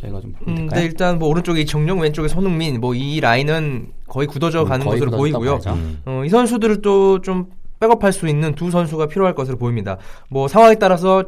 저희가 0.00 0.20
좀 0.20 0.34
음? 0.48 0.68
네, 0.72 0.84
일단 0.84 1.18
뭐 1.18 1.28
오른쪽에 1.28 1.60
이청용, 1.62 2.00
왼쪽에 2.00 2.28
손흥민 2.28 2.80
뭐 2.80 2.94
이 2.94 3.20
라인은 3.20 3.92
거의 4.06 4.26
굳어져 4.26 4.62
음, 4.62 4.68
가는 4.68 4.86
거의 4.86 5.00
것으로 5.00 5.16
보이고요. 5.16 5.60
음. 5.66 6.00
어, 6.06 6.22
이 6.24 6.28
선수들을 6.28 6.82
또 6.82 7.18
좀 7.20 7.46
백업할 7.78 8.10
수 8.10 8.26
있는 8.26 8.54
두 8.54 8.70
선수가 8.70 9.06
필요할 9.08 9.34
것으로 9.34 9.58
보입니다. 9.58 9.98
뭐 10.30 10.48
상황에 10.48 10.76
따라서 10.76 11.24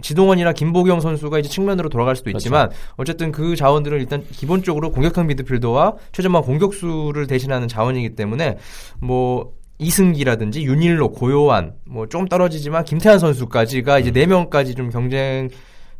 지동원이나 0.00 0.52
김보경 0.52 0.98
선수가 1.00 1.38
이제 1.38 1.48
측면으로 1.48 1.88
돌아갈 1.90 2.16
수도 2.16 2.28
있지만 2.30 2.70
어쨌든 2.96 3.30
그 3.30 3.54
자원들은 3.54 4.00
일단 4.00 4.24
기본적으로 4.32 4.90
공격형 4.90 5.28
미드필더와 5.28 5.94
최전방 6.10 6.42
공격수를 6.42 7.28
대신하는 7.28 7.68
자원이기 7.68 8.16
때문에 8.16 8.58
뭐 8.98 9.52
이승기라든지 9.78 10.62
윤일록, 10.62 11.12
고요한, 11.12 11.74
뭐 11.84 12.06
조금 12.08 12.26
떨어지지만 12.26 12.84
김태환 12.84 13.18
선수까지가 13.18 13.98
이제 13.98 14.10
네 14.10 14.26
명까지 14.26 14.74
좀 14.74 14.90
경쟁 14.90 15.48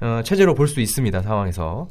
어, 0.00 0.20
체제로 0.24 0.54
볼 0.54 0.66
수 0.68 0.80
있습니다 0.80 1.22
상황에서. 1.22 1.88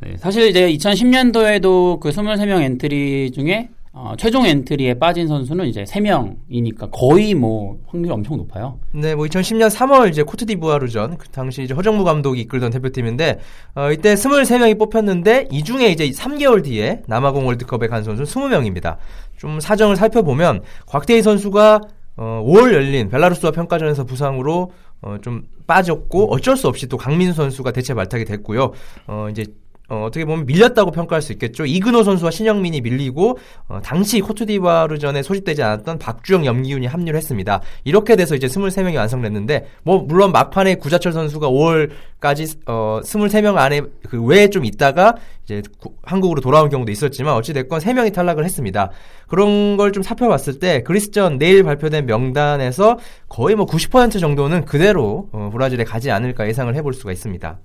네, 0.00 0.16
사실 0.18 0.48
이제 0.48 0.70
2010년도에도 0.72 2.00
그 2.00 2.10
23명 2.10 2.62
엔트리 2.62 3.30
중에 3.32 3.68
어, 3.96 4.14
최종 4.18 4.44
엔트리에 4.44 4.94
빠진 4.94 5.28
선수는 5.28 5.66
이제 5.66 5.84
3명이니까 5.84 6.88
거의 6.90 7.32
뭐 7.32 7.78
확률이 7.86 8.12
엄청 8.12 8.36
높아요. 8.36 8.80
네, 8.92 9.14
뭐 9.14 9.24
2010년 9.26 9.70
3월 9.70 10.10
이제 10.10 10.24
코트디부아르전 10.24 11.16
그 11.16 11.28
당시 11.28 11.62
이제 11.62 11.74
허정무 11.74 12.02
감독이 12.02 12.40
이끌던 12.40 12.72
대표팀인데 12.72 13.38
어, 13.76 13.92
이때 13.92 14.14
23명이 14.14 14.80
뽑혔는데 14.80 15.46
이 15.52 15.62
중에 15.62 15.90
이제 15.92 16.10
3개월 16.10 16.64
뒤에 16.64 17.02
남아공 17.06 17.46
월드컵에 17.46 17.86
간 17.86 18.02
선수는 18.02 18.26
20명입니다. 18.26 18.96
좀 19.36 19.60
사정을 19.60 19.96
살펴보면 19.96 20.62
곽태희 20.86 21.22
선수가 21.22 21.80
어, 22.16 22.44
5월 22.46 22.72
열린 22.72 23.08
벨라루스와 23.08 23.52
평가전에서 23.52 24.04
부상으로 24.04 24.72
어, 25.02 25.16
좀 25.20 25.42
빠졌고 25.66 26.32
어쩔 26.32 26.56
수 26.56 26.68
없이 26.68 26.86
또 26.86 26.96
강민수 26.96 27.34
선수가 27.34 27.72
대체 27.72 27.94
발탁이 27.94 28.24
됐고요. 28.24 28.72
어, 29.06 29.28
이제 29.30 29.44
어, 29.88 30.04
어떻게 30.06 30.24
보면 30.24 30.46
밀렸다고 30.46 30.90
평가할 30.92 31.20
수 31.20 31.32
있겠죠. 31.32 31.66
이근호 31.66 32.04
선수와 32.04 32.30
신영민이 32.30 32.80
밀리고 32.80 33.36
어, 33.68 33.80
당시 33.84 34.20
코트디부아르전에 34.20 35.22
소집되지 35.22 35.62
않았던 35.62 35.98
박주영, 35.98 36.46
염기훈이 36.46 36.86
합류를 36.86 37.16
했습니다. 37.18 37.60
이렇게 37.84 38.16
돼서 38.16 38.34
이제 38.34 38.46
23명이 38.46 38.96
완성됐는데 38.96 39.66
뭐 39.82 39.98
물론 39.98 40.32
막판에 40.32 40.76
구자철 40.76 41.12
선수가 41.12 41.48
5월까지 41.48 42.60
어 42.66 43.00
23명 43.04 43.56
안에 43.58 43.82
그 44.08 44.22
외에 44.24 44.48
좀 44.48 44.64
있다가 44.64 45.16
이제 45.44 45.60
구- 45.78 45.92
한국으로 46.02 46.40
돌아온 46.40 46.70
경우도 46.70 46.90
있었지만 46.90 47.34
어찌 47.34 47.52
됐건 47.52 47.80
3명이 47.80 48.14
탈락을 48.14 48.44
했습니다. 48.44 48.90
그런 49.28 49.76
걸 49.76 49.92
좀 49.92 50.02
살펴봤을 50.02 50.58
때 50.58 50.82
그리스전 50.82 51.36
내일 51.38 51.62
발표된 51.62 52.06
명단에서 52.06 52.98
거의 53.28 53.54
뭐 53.54 53.66
90% 53.66 54.18
정도는 54.18 54.64
그대로 54.64 55.28
어, 55.32 55.50
브라질에 55.52 55.84
가지 55.84 56.10
않을까 56.10 56.48
예상을 56.48 56.74
해볼 56.74 56.94
수가 56.94 57.12
있습니다. 57.12 57.58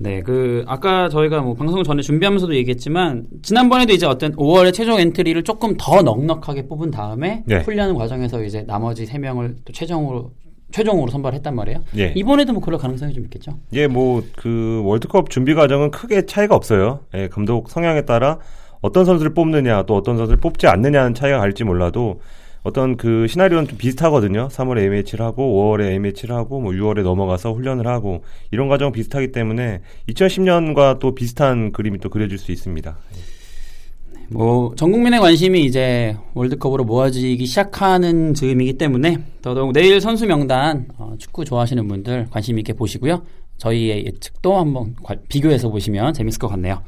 네, 0.00 0.22
그 0.22 0.64
아까 0.66 1.08
저희가 1.08 1.40
뭐 1.40 1.54
방송 1.54 1.82
전에 1.82 2.02
준비하면서도 2.02 2.54
얘기했지만 2.54 3.26
지난번에도 3.42 3.92
이제 3.92 4.06
어떤 4.06 4.32
5월에 4.36 4.72
최종 4.72 5.00
엔트리를 5.00 5.42
조금 5.42 5.74
더 5.76 6.02
넉넉하게 6.02 6.68
뽑은 6.68 6.90
다음에 6.90 7.42
네. 7.46 7.58
훈련 7.60 7.94
과정에서 7.94 8.42
이제 8.44 8.62
나머지 8.66 9.06
3 9.06 9.20
명을 9.20 9.56
또 9.64 9.72
최종으로 9.72 10.30
최종으로 10.70 11.10
선발했단 11.10 11.54
말이에요. 11.54 11.82
예. 11.96 12.12
이번에도 12.14 12.52
뭐 12.52 12.60
그럴 12.60 12.78
가능성이 12.78 13.14
좀 13.14 13.24
있겠죠. 13.24 13.52
예, 13.72 13.86
뭐 13.86 14.22
그 14.36 14.82
월드컵 14.84 15.30
준비 15.30 15.54
과정은 15.54 15.90
크게 15.90 16.26
차이가 16.26 16.54
없어요. 16.54 17.00
예, 17.14 17.28
감독 17.28 17.70
성향에 17.70 18.02
따라 18.02 18.38
어떤 18.80 19.04
선수를 19.04 19.34
뽑느냐 19.34 19.84
또 19.84 19.96
어떤 19.96 20.16
선수를 20.16 20.38
뽑지 20.40 20.66
않느냐는 20.66 21.14
차이가 21.14 21.38
갈지 21.38 21.64
몰라도 21.64 22.20
어떤 22.62 22.96
그 22.96 23.26
시나리오는 23.28 23.68
좀 23.68 23.78
비슷하거든요. 23.78 24.48
3월에 24.48 24.80
A매치를 24.82 25.24
하고 25.24 25.76
5월에 25.76 25.90
A매치를 25.92 26.34
하고 26.34 26.60
뭐 26.60 26.72
6월에 26.72 27.02
넘어가서 27.02 27.52
훈련을 27.52 27.86
하고 27.86 28.24
이런 28.50 28.68
과정 28.68 28.92
비슷하기 28.92 29.32
때문에 29.32 29.80
2010년과 30.08 30.98
또 30.98 31.14
비슷한 31.14 31.72
그림이 31.72 31.98
또 31.98 32.10
그려질 32.10 32.36
수 32.38 32.52
있습니다. 32.52 32.96
뭐 34.30 34.74
전 34.76 34.92
국민의 34.92 35.20
관심이 35.20 35.64
이제 35.64 36.14
월드컵으로 36.34 36.84
모아지기 36.84 37.46
시작하는 37.46 38.34
즈음이기 38.34 38.74
때문에 38.74 39.16
더더욱 39.40 39.72
내일 39.72 40.00
선수 40.02 40.26
명단 40.26 40.86
어, 40.98 41.14
축구 41.18 41.44
좋아하시는 41.46 41.88
분들 41.88 42.26
관심 42.30 42.58
있게 42.58 42.74
보시고요. 42.74 43.22
저희의 43.56 44.04
예측도 44.06 44.54
한번 44.58 44.94
과- 45.02 45.16
비교해서 45.28 45.70
보시면 45.70 46.12
재밌을 46.12 46.38
것 46.38 46.48
같네요. 46.48 46.82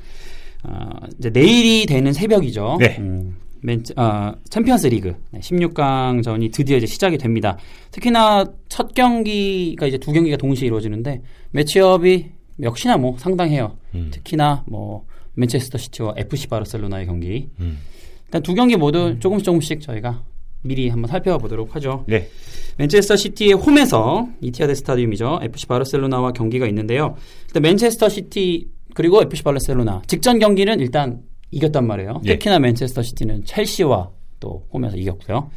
어, 0.64 0.90
이제 1.18 1.30
내일이 1.30 1.86
되는 1.86 2.12
새벽이죠. 2.12 2.76
네. 2.78 2.96
음, 2.98 3.36
맨, 3.62 3.82
어, 3.96 4.32
챔피언스 4.48 4.88
리그 4.88 5.16
16강 5.34 6.22
전이 6.22 6.50
드디어 6.50 6.76
이제 6.76 6.86
시작이 6.86 7.18
됩니다. 7.18 7.58
특히나 7.90 8.44
첫 8.68 8.94
경기가 8.94 9.86
이제 9.86 9.98
두 9.98 10.12
경기가 10.12 10.36
동시에 10.36 10.66
이루어지는데 10.66 11.22
매치업이 11.50 12.30
역시나 12.62 12.96
뭐 12.96 13.16
상당해요. 13.18 13.76
음. 13.94 14.10
특히나 14.12 14.64
뭐 14.66 15.04
맨체스터 15.34 15.78
시티와 15.78 16.14
FC 16.16 16.48
바르셀로나의 16.48 17.06
경기. 17.06 17.48
음. 17.60 17.78
일단 18.26 18.42
두 18.42 18.54
경기 18.54 18.76
모두 18.76 19.18
조금씩 19.18 19.44
조금씩 19.44 19.80
저희가 19.80 20.22
미리 20.62 20.88
한번 20.88 21.08
살펴보도록 21.08 21.74
하죠. 21.76 22.04
네. 22.06 22.28
맨체스터 22.76 23.16
시티의 23.16 23.54
홈에서 23.54 24.28
이티하드 24.40 24.74
스타디움이죠. 24.74 25.40
FC 25.42 25.66
바르셀로나와 25.66 26.32
경기가 26.32 26.66
있는데요. 26.66 27.16
일단 27.46 27.62
맨체스터 27.62 28.08
시티 28.08 28.68
그리고 28.94 29.22
FC 29.22 29.42
바르셀로나 29.42 30.02
직전 30.06 30.38
경기는 30.38 30.80
일단 30.80 31.22
이겼단 31.50 31.86
말이에요. 31.86 32.20
예. 32.24 32.32
특히나 32.32 32.58
맨체스터 32.58 33.02
시티는 33.02 33.44
첼시와 33.44 34.10
또 34.38 34.66
홈에서 34.72 34.96
이겼고요. 34.96 35.50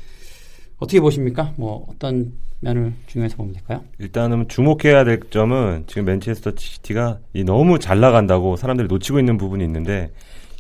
어떻게 0.78 1.00
보십니까? 1.00 1.54
뭐 1.56 1.88
어떤 1.90 2.34
면을 2.60 2.94
중요해서 3.08 3.38
보면 3.38 3.54
될까요? 3.54 3.82
일단은 4.00 4.48
주목해야 4.48 5.04
될 5.04 5.20
점은 5.30 5.84
지금 5.88 6.06
맨체스터 6.06 6.52
시티가 6.58 7.20
이 7.34 7.44
너무 7.44 7.80
잘 7.80 8.00
나간다고 8.00 8.56
사람들이 8.56 8.88
놓치고 8.88 9.20
있는 9.20 9.38
부분이 9.38 9.64
있는데 9.64 10.12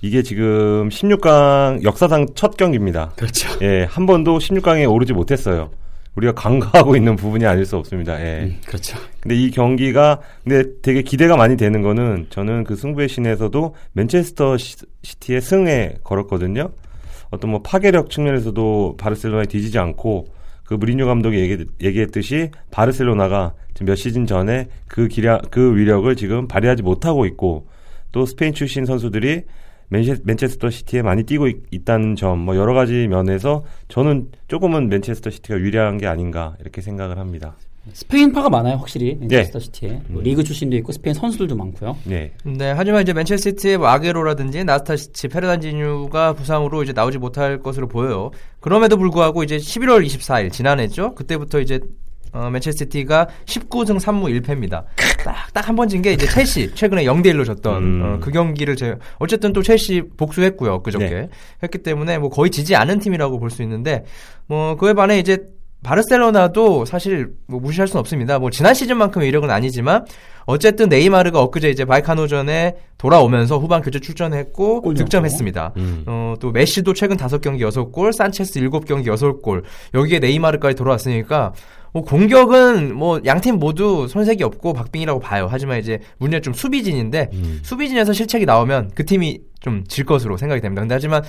이게 0.01 0.21
지금 0.21 0.89
16강 0.89 1.83
역사상 1.83 2.27
첫 2.35 2.57
경기입니다. 2.57 3.13
그렇죠. 3.15 3.49
예, 3.61 3.83
한 3.83 4.05
번도 4.05 4.37
16강에 4.37 4.89
오르지 4.91 5.13
못했어요. 5.13 5.71
우리가 6.15 6.33
간과하고 6.33 6.95
있는 6.95 7.15
부분이 7.15 7.45
아닐 7.45 7.65
수 7.65 7.75
없습니다. 7.77 8.19
예. 8.23 8.43
음, 8.43 8.59
그렇죠. 8.67 8.97
근데 9.19 9.35
이 9.35 9.49
경기가 9.49 10.19
근데 10.43 10.63
되게 10.81 11.01
기대가 11.01 11.35
많이 11.37 11.57
되는 11.57 11.81
거는 11.81 12.27
저는 12.29 12.63
그 12.65 12.75
승부의 12.75 13.09
신에서도 13.09 13.75
맨체스터 13.93 14.57
시- 14.57 14.77
시티의 15.01 15.41
승에 15.41 15.95
걸었거든요. 16.03 16.69
어떤 17.31 17.49
뭐 17.49 17.61
파괴력 17.63 18.11
측면에서도 18.11 18.95
바르셀로나에 18.99 19.47
뒤지지 19.47 19.79
않고 19.79 20.27
그 20.65 20.75
무리뉴 20.75 21.05
감독이 21.07 21.39
얘기, 21.39 21.65
얘기했듯이 21.81 22.51
바르셀로나가 22.69 23.53
지금 23.73 23.87
몇 23.87 23.95
시즌 23.95 24.27
전에 24.27 24.67
그 24.87 25.07
기량 25.07 25.39
그 25.49 25.75
위력을 25.75 26.15
지금 26.15 26.47
발휘하지 26.47 26.83
못하고 26.83 27.25
있고 27.25 27.67
또 28.11 28.27
스페인 28.27 28.53
출신 28.53 28.85
선수들이 28.85 29.41
맨체, 29.93 30.15
맨체스터 30.23 30.71
시티에 30.71 31.03
많이 31.03 31.23
뛰고 31.23 31.47
있, 31.47 31.85
다는 31.85 32.15
점, 32.15 32.39
뭐 32.39 32.55
여러 32.55 32.73
가지 32.73 33.07
면에서 33.07 33.63
저는 33.89 34.29
조금은 34.47 34.89
맨체스터 34.89 35.29
시티가 35.29 35.59
유리한 35.59 35.99
게 35.99 36.07
아닌가 36.07 36.55
이렇게 36.59 36.81
생각을 36.81 37.19
합니다. 37.19 37.55
스페인파가 37.91 38.49
많아요, 38.49 38.77
확실히. 38.77 39.17
네. 39.19 39.27
맨체스터 39.27 39.59
시티에. 39.59 40.01
뭐 40.07 40.23
리그 40.23 40.43
출신도 40.43 40.75
있고 40.77 40.93
스페인 40.93 41.13
선수들도 41.13 41.55
많고요. 41.55 41.97
네. 42.05 42.31
네, 42.43 42.71
하지만 42.71 43.03
이제 43.03 43.13
맨체스터 43.13 43.51
시티의 43.51 43.77
뭐 43.77 43.87
아게로라든지 43.89 44.63
나스타시치, 44.63 45.27
페르난지뉴가 45.27 46.33
부상으로 46.33 46.81
이제 46.81 46.93
나오지 46.93 47.19
못할 47.19 47.59
것으로 47.59 47.87
보여요. 47.87 48.31
그럼에도 48.61 48.97
불구하고 48.97 49.43
이제 49.43 49.57
11월 49.57 50.03
24일 50.07 50.51
지난해죠. 50.51 51.13
그때부터 51.13 51.59
이제 51.59 51.79
어, 52.31 52.49
맨체스터 52.49 52.85
시티가 52.85 53.27
19승 53.45 53.99
3무 53.99 54.41
1패입니다. 54.41 54.85
딱 55.23 55.42
딱 55.42 55.61
한 55.61 55.75
번 55.75 55.87
진 55.87 56.01
게 56.01 56.13
이제 56.13 56.25
첼시 56.27 56.71
최근에 56.75 57.05
0대 57.05 57.27
1로 57.33 57.45
졌던 57.45 57.83
음. 57.83 58.01
어, 58.03 58.19
그 58.21 58.31
경기를 58.31 58.75
제 58.75 58.95
어쨌든 59.19 59.53
또 59.53 59.61
첼시 59.63 60.03
복수했고요. 60.17 60.81
그저께 60.83 61.09
네. 61.09 61.29
했기 61.63 61.77
때문에 61.79 62.17
뭐 62.19 62.29
거의 62.29 62.51
지지 62.51 62.75
않은 62.75 62.99
팀이라고 62.99 63.39
볼 63.39 63.49
수 63.49 63.61
있는데 63.63 64.03
뭐 64.47 64.75
그에 64.75 64.93
반해 64.93 65.19
이제 65.19 65.37
바르셀로나도 65.83 66.85
사실 66.85 67.29
뭐 67.47 67.59
무시할 67.59 67.87
수는 67.87 67.99
없습니다. 67.99 68.39
뭐 68.39 68.49
지난 68.49 68.73
시즌만큼의 68.73 69.27
이력은 69.27 69.49
아니지만 69.51 70.05
어쨌든 70.45 70.89
네이마르가 70.89 71.41
엊그제 71.41 71.69
이제 71.69 71.85
바이카노전에 71.85 72.75
돌아오면서 72.97 73.57
후반 73.59 73.81
교체 73.81 73.99
출전했고 73.99 74.81
골 74.81 74.93
득점했습니다. 74.95 75.73
음. 75.77 76.03
어, 76.07 76.35
또 76.39 76.51
메시도 76.51 76.93
최근 76.93 77.17
5경기 77.17 77.59
6골, 77.69 78.13
산체스 78.13 78.59
7경기 78.61 79.05
6골. 79.05 79.63
여기에 79.93 80.19
네이마르까지 80.19 80.75
돌아왔으니까 80.75 81.53
뭐 81.93 82.03
공격은 82.03 82.95
뭐 82.95 83.21
양팀 83.23 83.59
모두 83.59 84.07
손색이 84.07 84.43
없고 84.43 84.73
박빙이라고 84.73 85.19
봐요. 85.19 85.47
하지만 85.49 85.79
이제 85.79 85.99
문제는 86.17 86.41
좀 86.41 86.53
수비진인데 86.53 87.29
음. 87.33 87.59
수비진에서 87.61 88.13
실책이 88.13 88.45
나오면 88.45 88.91
그 88.95 89.05
팀이 89.05 89.39
좀 89.61 89.83
질 89.87 90.05
것으로 90.05 90.37
생각이 90.37 90.61
됩니다. 90.61 90.81
근데 90.81 90.95
하지만 90.95 91.23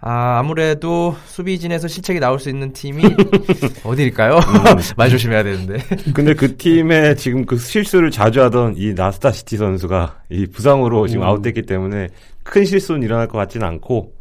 아, 0.00 0.38
아무래도 0.38 1.16
수비진에서 1.26 1.88
실책이 1.88 2.20
나올 2.20 2.38
수 2.38 2.50
있는 2.50 2.72
팀이 2.72 3.02
어디일까요? 3.84 4.38
말 4.96 5.08
조심해야 5.08 5.42
되는데. 5.42 5.78
근데 6.14 6.34
그 6.34 6.56
팀의 6.56 7.16
지금 7.16 7.46
그 7.46 7.56
실수를 7.56 8.10
자주 8.10 8.42
하던 8.42 8.74
이 8.76 8.94
나스타 8.94 9.32
시티 9.32 9.56
선수가 9.56 10.22
이 10.30 10.46
부상으로 10.46 11.06
지금 11.08 11.22
음. 11.22 11.28
아웃됐기 11.28 11.62
때문에 11.62 12.08
큰 12.42 12.64
실수는 12.64 13.02
일어날 13.02 13.28
것 13.28 13.38
같지는 13.38 13.66
않고 13.66 14.12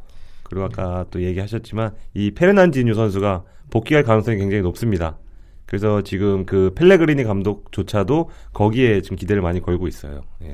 그리고 0.44 0.66
아까 0.66 1.06
또 1.12 1.22
얘기하셨지만 1.22 1.92
이 2.14 2.32
페르난지뉴 2.32 2.94
선수가 2.94 3.44
복귀할 3.70 4.04
가능성이 4.04 4.38
굉장히 4.38 4.62
높습니다. 4.64 5.18
그래서 5.74 6.03
지금 6.03 6.46
그 6.46 6.72
펠레그리니 6.75 7.24
감독조차도 7.24 8.30
거기에 8.53 9.01
지금 9.01 9.18
기대를 9.18 9.42
많이 9.42 9.60
걸고 9.60 9.88
있어요. 9.88 10.22
예. 10.44 10.51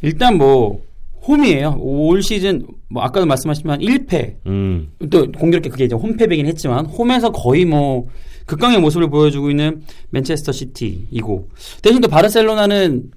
일단 0.00 0.38
뭐 0.38 0.80
홈이에요. 1.28 1.76
올 1.78 2.22
시즌 2.22 2.66
뭐 2.88 3.02
아까도 3.02 3.26
말씀하셨지만 3.26 3.80
1패. 3.80 4.36
음, 4.46 4.90
또 5.10 5.30
공교롭게 5.32 5.68
그게 5.68 5.84
이제 5.84 5.94
홈패배긴 5.94 6.46
했지만 6.46 6.86
홈에서 6.86 7.30
거의 7.30 7.66
뭐 7.66 8.08
극강의 8.46 8.80
모습을 8.80 9.10
보여주고 9.10 9.50
있는 9.50 9.82
맨체스터 10.08 10.50
시티이고 10.52 11.50
대신 11.82 12.00
또 12.00 12.08
바르셀로나는 12.08 13.10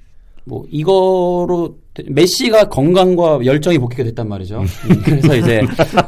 뭐 0.44 0.66
이거로 0.70 1.78
메시가 2.08 2.68
건강과 2.68 3.46
열정이 3.46 3.78
복귀가 3.78 4.04
됐단 4.04 4.28
말이죠. 4.28 4.60
음, 4.60 5.02
그래서 5.06 5.34
이제 5.38 5.62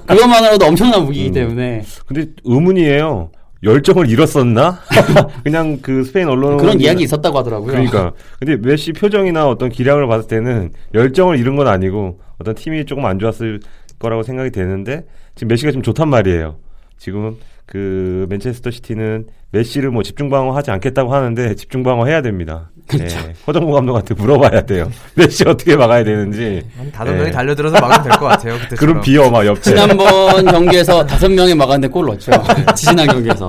그것만으로도 0.06 0.66
엄청난 0.66 1.06
무기이기 1.06 1.32
때문에 1.32 1.84
근데 2.06 2.26
의문이에요. 2.44 3.32
열정을 3.64 4.10
잃었었나? 4.10 4.80
그냥 5.44 5.80
그 5.82 6.04
스페인 6.04 6.28
언론 6.28 6.58
그런 6.58 6.80
이야기 6.80 7.04
있었다고 7.04 7.38
하더라고요. 7.40 7.72
그러니까 7.72 8.14
근데 8.40 8.56
메시 8.58 8.94
표정이나 8.94 9.48
어떤 9.48 9.70
기량을 9.70 10.08
봤을 10.08 10.28
때는 10.28 10.72
열정을 10.94 11.38
잃은 11.40 11.56
건 11.56 11.68
아니고 11.68 12.20
어떤 12.40 12.56
팀이 12.56 12.86
조금 12.86 13.06
안 13.06 13.20
좋았을 13.20 13.60
거라고 14.00 14.24
생각이 14.24 14.52
되는데 14.52 15.06
지금 15.36 15.50
메시가 15.50 15.72
지금 15.72 15.82
좋단 15.84 16.10
말이에요. 16.10 16.58
지금 16.98 17.38
그 17.66 18.26
맨체스터 18.30 18.72
시티는 18.72 19.28
메시를 19.52 19.92
뭐 19.92 20.04
집중 20.04 20.30
방어하지 20.30 20.72
않겠다고 20.72 21.14
하는데 21.14 21.56
집중 21.56 21.84
방어 21.84 22.06
해야 22.06 22.22
됩니다. 22.22 22.70
그렇죠. 22.88 23.18
네, 23.20 23.34
허정무 23.46 23.74
감독한테 23.74 24.14
물어봐야 24.14 24.62
돼요. 24.66 24.90
메시 25.16 25.44
어떻게 25.48 25.76
막아야 25.76 26.04
되는지. 26.04 26.64
한 26.78 26.92
다섯 26.92 27.12
네. 27.12 27.18
명이 27.20 27.32
달려들어서 27.32 27.80
막으면 27.82 28.04
될 28.04 28.12
것 28.14 28.26
같아요. 28.28 28.54
그때처럼. 28.56 28.78
그런 28.80 29.02
비어 29.02 29.30
막 29.30 29.46
옆에. 29.46 29.62
지난번 29.62 30.46
경기에서 30.46 31.06
다섯 31.06 31.30
명이 31.30 31.54
막았는데 31.56 31.90
골 31.90 32.06
넣었죠. 32.08 32.32
지난 32.78 33.06
경기에서. 33.08 33.48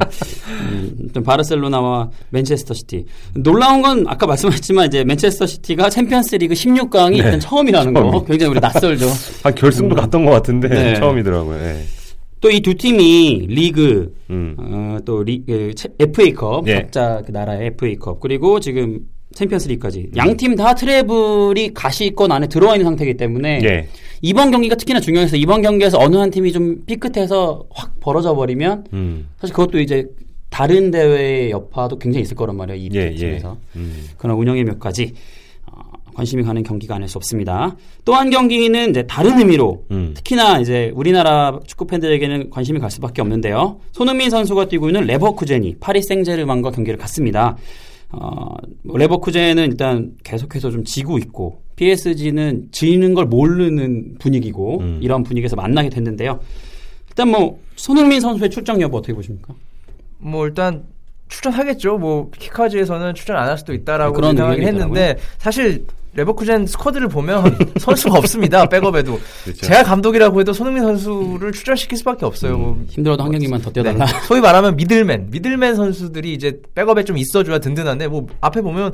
음, 0.48 1.08
좀 1.14 1.22
바르셀로나와 1.22 2.10
맨체스터 2.30 2.74
시티. 2.74 3.04
놀라운 3.34 3.80
건 3.82 4.04
아까 4.08 4.26
말씀하셨지만 4.26 4.86
이제 4.88 5.04
맨체스터 5.04 5.46
시티가 5.46 5.88
챔피언스 5.90 6.34
리그 6.36 6.54
16강이 6.54 7.10
네. 7.12 7.16
일단 7.18 7.38
처음이라는 7.40 7.94
거. 7.94 8.00
처음이. 8.10 8.26
굉장히 8.26 8.50
우리 8.50 8.60
낯설죠. 8.60 9.06
한 9.44 9.54
결승도 9.54 9.94
갔던 9.94 10.24
것 10.24 10.32
같은데 10.32 10.68
네. 10.68 10.94
처음이더라고요. 10.94 11.58
예. 11.60 11.84
또 12.40 12.55
이 12.55 12.60
두 12.60 12.72
팀이 12.74 13.46
리그, 13.48 14.14
음. 14.30 14.54
어, 14.58 14.98
또 15.04 15.24
리, 15.24 15.42
그, 15.44 15.72
체- 15.74 15.88
FA컵, 15.98 16.68
예. 16.68 16.74
각자 16.82 17.20
그 17.26 17.32
나라의 17.32 17.66
FA컵, 17.78 18.20
그리고 18.20 18.60
지금 18.60 19.00
챔피언스 19.34 19.68
리그까지. 19.68 20.10
양 20.16 20.36
팀 20.36 20.56
다 20.56 20.74
트레블이 20.74 21.74
가시권 21.74 22.32
안에 22.32 22.46
들어와 22.48 22.74
있는 22.74 22.86
상태이기 22.86 23.16
때문에 23.16 23.60
예. 23.64 23.88
이번 24.22 24.50
경기가 24.50 24.74
특히나 24.74 25.00
중요해서 25.00 25.36
이번 25.36 25.62
경기에서 25.62 25.98
어느 25.98 26.16
한 26.16 26.30
팀이 26.30 26.50
좀 26.52 26.82
삐끗해서 26.86 27.64
확 27.70 28.00
벌어져 28.00 28.34
버리면 28.34 28.84
음. 28.92 29.28
사실 29.38 29.54
그것도 29.54 29.78
이제 29.80 30.06
다른 30.50 30.90
대회의 30.90 31.50
여파도 31.50 31.98
굉장히 31.98 32.22
있을 32.22 32.34
거란 32.36 32.56
말이에요. 32.56 32.80
이 32.80 32.88
예, 32.94 33.12
예. 33.12 33.16
팀에서. 33.16 33.58
음. 33.76 34.06
그러나 34.16 34.36
운영의 34.38 34.64
몇 34.64 34.80
가지 34.80 35.12
어, 35.66 35.78
관심이 36.14 36.42
가는 36.42 36.62
경기가 36.62 36.94
아닐 36.96 37.06
수 37.06 37.18
없습니다. 37.18 37.76
또 38.04 38.14
한 38.14 38.30
경기는 38.30 38.90
이제 38.90 39.02
다른 39.06 39.38
의미로 39.38 39.84
음. 39.90 40.14
특히나 40.16 40.58
이제 40.58 40.90
우리나라 40.94 41.60
축구 41.66 41.86
팬들에게는 41.86 42.50
관심이 42.50 42.80
갈 42.80 42.90
수밖에 42.90 43.20
없는데요. 43.20 43.78
손흥민 43.92 44.30
선수가 44.30 44.68
뛰고 44.68 44.88
있는 44.88 45.02
레버쿠젠이 45.06 45.76
파리 45.78 46.02
생제르맹과 46.02 46.70
경기를 46.70 46.98
갔습니다. 46.98 47.56
어, 48.10 48.54
뭐 48.82 48.96
레버쿠젠은 48.98 49.70
일단 49.70 50.12
계속해서 50.24 50.70
좀 50.70 50.84
지고 50.84 51.18
있고 51.18 51.62
PSG는 51.76 52.68
지는 52.72 53.14
걸 53.14 53.26
모르는 53.26 54.16
분위기고 54.18 54.80
음. 54.80 54.98
이런 55.02 55.22
분위기에서 55.22 55.56
만나게 55.56 55.90
됐는데요. 55.90 56.40
일단 57.08 57.28
뭐 57.28 57.60
손흥민 57.76 58.20
선수의 58.20 58.50
출장 58.50 58.80
여부 58.80 58.96
어떻게 58.96 59.12
보십니까? 59.12 59.54
뭐 60.18 60.46
일단 60.46 60.84
출전하겠죠. 61.28 61.98
뭐 61.98 62.30
키카즈에서는 62.38 63.14
출전 63.14 63.36
안 63.36 63.48
할 63.48 63.58
수도 63.58 63.74
있다라고 63.74 64.14
의견이 64.26 64.64
했는데 64.66 65.18
사실 65.36 65.84
레버쿠젠 66.18 66.66
스쿼드를 66.66 67.08
보면 67.08 67.56
선수가 67.78 68.18
없습니다. 68.18 68.66
백업에도 68.68 69.20
그렇죠. 69.44 69.66
제가 69.66 69.84
감독이라고 69.84 70.40
해도 70.40 70.52
손흥민 70.52 70.82
선수를 70.82 71.52
출전시킬 71.52 71.96
수밖에 71.98 72.26
없어요. 72.26 72.58
뭐 72.58 72.84
힘들어도 72.88 73.22
한 73.22 73.30
경기만 73.30 73.62
더 73.62 73.70
뛰어달라. 73.70 74.04
네. 74.04 74.12
소위 74.26 74.40
말하면 74.40 74.76
미들맨, 74.76 75.28
미들맨 75.30 75.76
선수들이 75.76 76.32
이제 76.34 76.60
백업에 76.74 77.04
좀 77.04 77.16
있어줘야 77.16 77.58
든든한데 77.58 78.08
뭐 78.08 78.26
앞에 78.40 78.60
보면 78.60 78.92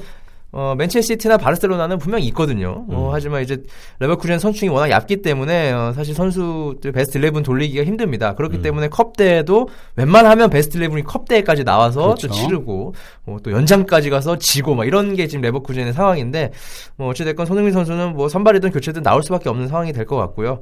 어, 0.56 0.76
맨체스티나 0.78 1.36
바르셀로나는 1.36 1.98
분명히 1.98 2.26
있거든요. 2.28 2.84
어, 2.88 3.10
하지만 3.12 3.42
이제 3.42 3.60
레버쿠젠 3.98 4.38
선수층이 4.38 4.70
워낙 4.70 4.88
얇기 4.88 5.20
때문에 5.20 5.72
어, 5.72 5.92
사실 5.92 6.14
선수들 6.14 6.92
베스트 6.92 7.18
11 7.18 7.42
돌리기가 7.42 7.82
힘듭니다. 7.82 8.36
그렇기 8.36 8.62
때문에 8.62 8.86
컵 8.88 9.16
대회도 9.16 9.68
웬만하면 9.96 10.50
베스트 10.50 10.78
11이 10.78 11.02
컵 11.04 11.26
대회까지 11.28 11.64
나와서 11.64 12.02
그렇죠. 12.14 12.28
또 12.28 12.34
치르고 12.34 12.94
어, 13.26 13.36
또 13.42 13.50
연장까지 13.50 14.10
가서 14.10 14.38
지고 14.38 14.76
막 14.76 14.84
이런 14.86 15.16
게 15.16 15.26
지금 15.26 15.42
레버쿠젠의 15.42 15.92
상황인데 15.92 16.52
뭐 16.94 17.08
어찌됐건 17.08 17.46
손흥민 17.46 17.72
선수는 17.72 18.14
뭐 18.14 18.28
선발이든 18.28 18.70
교체든 18.70 19.02
나올 19.02 19.24
수밖에 19.24 19.48
없는 19.48 19.66
상황이 19.66 19.92
될 19.92 20.04
것 20.06 20.16
같고요. 20.16 20.60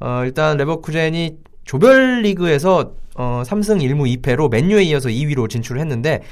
어, 0.00 0.22
일단 0.24 0.56
레버쿠젠이 0.56 1.36
조별리그에서 1.64 2.92
어, 3.16 3.42
3승 3.46 3.80
1무 3.82 4.20
2패로 4.22 4.50
맨유에 4.50 4.82
이어서 4.84 5.08
2위로 5.08 5.48
진출을 5.48 5.80
했는데 5.80 6.22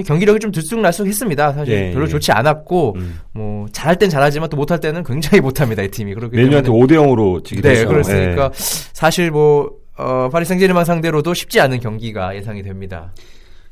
경기력이 0.00 0.40
좀 0.40 0.50
들쑥날쑥했습니다. 0.52 1.52
사실 1.52 1.74
예, 1.74 1.90
별로 1.92 2.06
예. 2.06 2.08
좋지 2.08 2.32
않았고 2.32 2.94
음. 2.96 3.20
뭐 3.32 3.66
잘할 3.72 3.96
땐 3.98 4.08
잘하지만 4.08 4.48
또 4.48 4.56
못할 4.56 4.80
때는 4.80 5.04
굉장히 5.04 5.40
못합니다 5.42 5.82
이 5.82 5.88
팀이. 5.88 6.14
그렇기 6.14 6.34
메뉴한테 6.36 6.70
때문에 6.70 6.86
5대 6.86 6.92
0으로 6.92 7.44
지게 7.44 7.60
네 7.60 7.68
됐어요. 7.74 7.88
그렇으니까 7.88 8.44
예. 8.46 8.50
사실 8.54 9.30
뭐 9.30 9.70
어, 9.98 10.30
파리 10.32 10.46
생제르맹 10.46 10.84
상대로도 10.84 11.34
쉽지 11.34 11.60
않은 11.60 11.80
경기가 11.80 12.34
예상이 12.34 12.62
됩니다. 12.62 13.12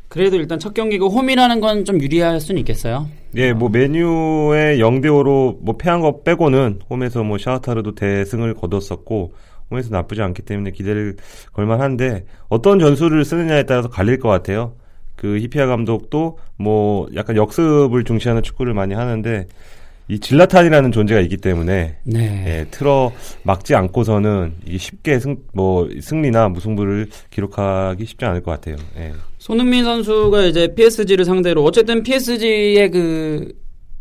그래도 0.08 0.36
일단 0.36 0.58
첫 0.58 0.74
경기고 0.74 1.08
홈이라는 1.08 1.60
건 1.60 1.84
좀 1.84 2.00
유리할 2.00 2.40
수는 2.40 2.58
있겠어요. 2.60 3.08
예, 3.36 3.52
뭐 3.52 3.68
메뉴의 3.68 4.78
0대 4.80 5.04
5로 5.06 5.58
뭐 5.62 5.76
패한 5.78 6.00
거 6.00 6.22
빼고는 6.22 6.80
홈에서 6.90 7.22
뭐 7.22 7.38
샤흐타르도 7.38 7.94
대승을 7.94 8.54
거뒀었고 8.54 9.32
홈에서 9.70 9.90
나쁘지 9.90 10.20
않기 10.20 10.42
때문에 10.42 10.72
기대를 10.72 11.16
걸만한데 11.52 12.24
어떤 12.48 12.80
전술을 12.80 13.24
쓰느냐에 13.24 13.62
따라서 13.62 13.88
갈릴 13.88 14.18
것 14.18 14.28
같아요. 14.28 14.74
그 15.20 15.36
히피아 15.38 15.66
감독도 15.66 16.38
뭐 16.56 17.06
약간 17.14 17.36
역습을 17.36 18.04
중시하는 18.04 18.42
축구를 18.42 18.72
많이 18.72 18.94
하는데 18.94 19.46
이 20.08 20.18
질라탄이라는 20.18 20.92
존재가 20.92 21.20
있기 21.20 21.36
때문에 21.36 21.96
네. 22.04 22.44
예, 22.46 22.66
틀어 22.70 23.12
막지 23.42 23.74
않고서는 23.74 24.54
이게 24.64 24.78
쉽게 24.78 25.20
승, 25.20 25.36
뭐 25.52 25.90
승리나 26.00 26.48
무승부를 26.48 27.08
기록하기 27.28 28.06
쉽지 28.06 28.24
않을 28.24 28.42
것 28.42 28.52
같아요. 28.52 28.76
예. 28.96 29.12
손흥민 29.36 29.84
선수가 29.84 30.42
이제 30.44 30.74
PSG를 30.74 31.26
상대로 31.26 31.64
어쨌든 31.64 32.02
PSG의 32.02 32.90
그 32.90 33.52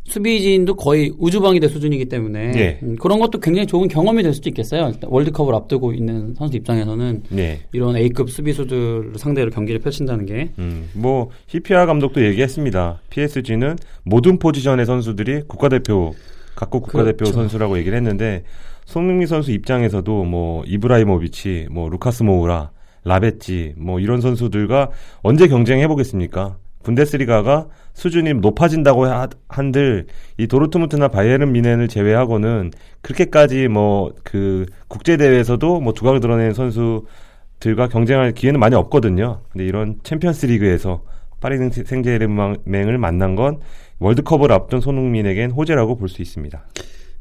수비진도 0.09 0.75
거의 0.75 1.13
우주방위대 1.17 1.67
수준이기 1.67 2.05
때문에 2.05 2.51
예. 2.55 2.79
음, 2.83 2.95
그런 2.95 3.19
것도 3.19 3.39
굉장히 3.39 3.67
좋은 3.67 3.87
경험이 3.87 4.23
될 4.23 4.33
수도 4.33 4.49
있겠어요. 4.49 4.91
월드컵을 5.03 5.53
앞두고 5.55 5.93
있는 5.93 6.33
선수 6.35 6.57
입장에서는 6.57 7.23
네. 7.29 7.59
이런 7.71 7.95
A급 7.95 8.29
수비수들 8.29 9.13
상대로 9.17 9.49
경기를 9.51 9.79
펼친다는 9.79 10.25
게 10.25 10.49
음, 10.59 10.89
뭐 10.93 11.29
히피아 11.47 11.85
감독도 11.85 12.25
얘기했습니다. 12.25 13.01
PSG는 13.09 13.77
모든 14.03 14.39
포지션의 14.39 14.85
선수들이 14.85 15.43
국가대표 15.47 16.13
각국 16.55 16.83
국가대표 16.83 17.17
그렇죠. 17.17 17.33
선수라고 17.33 17.77
얘기를 17.77 17.97
했는데 17.97 18.43
손흥민 18.85 19.27
선수 19.27 19.51
입장에서도 19.51 20.23
뭐 20.23 20.63
이브라이모비치, 20.65 21.67
뭐 21.71 21.89
루카스 21.89 22.23
모우라, 22.23 22.71
라베찌 23.03 23.75
뭐 23.77 23.99
이런 23.99 24.19
선수들과 24.19 24.89
언제 25.21 25.47
경쟁해 25.47 25.87
보겠습니까? 25.87 26.57
분데스리가가 26.83 27.67
수준이 27.93 28.35
높아진다고 28.35 29.05
하- 29.05 29.27
한들 29.47 30.05
이 30.37 30.47
도르트문트나 30.47 31.09
바이에른 31.09 31.51
뮌헨을 31.51 31.87
제외하고는 31.87 32.71
그렇게까지 33.01 33.67
뭐 33.67 34.11
그 34.23 34.65
국제 34.87 35.17
대회에서도 35.17 35.81
뭐 35.81 35.93
두각을 35.93 36.19
드러내는 36.19 36.53
선수들과 36.53 37.87
경쟁할 37.89 38.31
기회는 38.33 38.59
많이 38.59 38.75
없거든요. 38.75 39.41
근데 39.51 39.65
이런 39.65 39.99
챔피언스 40.03 40.45
리그에서 40.47 41.03
파리 41.41 41.57
생제르맹을 41.69 42.97
만난 42.97 43.35
건 43.35 43.59
월드컵을 43.99 44.51
앞둔 44.51 44.81
손흥민에겐 44.81 45.51
호재라고 45.51 45.95
볼 45.97 46.07
수 46.09 46.21
있습니다. 46.21 46.63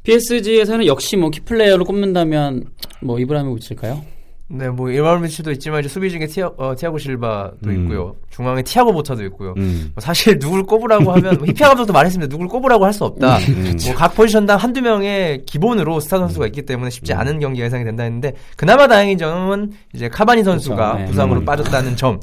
PSG에서는 0.04 0.86
역시 0.86 1.16
뭐 1.16 1.30
키플레이어를 1.30 1.84
꼽는다면 1.84 2.64
뭐 3.02 3.18
이브라이모비치일까요? 3.18 4.00
네, 4.50 4.70
뭐 4.70 4.90
이브라이모비치도 4.90 5.50
있지만 5.52 5.80
이제 5.80 5.90
수비 5.90 6.10
중에 6.10 6.26
티아, 6.26 6.50
어, 6.56 6.74
티아고 6.74 6.96
실바도 6.96 7.58
음. 7.66 7.82
있고요. 7.82 8.16
중앙에 8.30 8.62
티아고 8.62 8.94
모타도 8.94 9.22
있고요. 9.26 9.52
음. 9.58 9.90
뭐 9.94 10.00
사실 10.00 10.38
누굴 10.38 10.62
꼽으라고 10.62 11.12
하면 11.12 11.36
뭐 11.36 11.46
히피아 11.46 11.68
감독도 11.68 11.92
말했습니다. 11.92 12.30
누굴 12.30 12.48
꼽으라고 12.48 12.84
할 12.86 12.92
수 12.94 13.04
없다. 13.04 13.36
음. 13.36 13.76
뭐 13.84 14.01
각 14.01 14.14
포지션당 14.14 14.56
한두 14.58 14.80
명의 14.80 15.44
기본으로 15.44 16.00
스타 16.00 16.18
선수가 16.18 16.46
있기 16.46 16.62
때문에 16.62 16.88
쉽지 16.88 17.12
않은 17.12 17.40
경기가 17.40 17.66
예상이 17.66 17.84
된다 17.84 18.04
했는데 18.04 18.32
그나마 18.56 18.88
다행인 18.88 19.18
점은 19.18 19.72
이제 19.92 20.08
카바니 20.08 20.42
선수가 20.44 20.76
그렇죠. 20.76 20.98
네. 20.98 21.04
부상으로 21.10 21.40
음. 21.40 21.44
빠졌다는 21.44 21.96
점. 21.96 22.18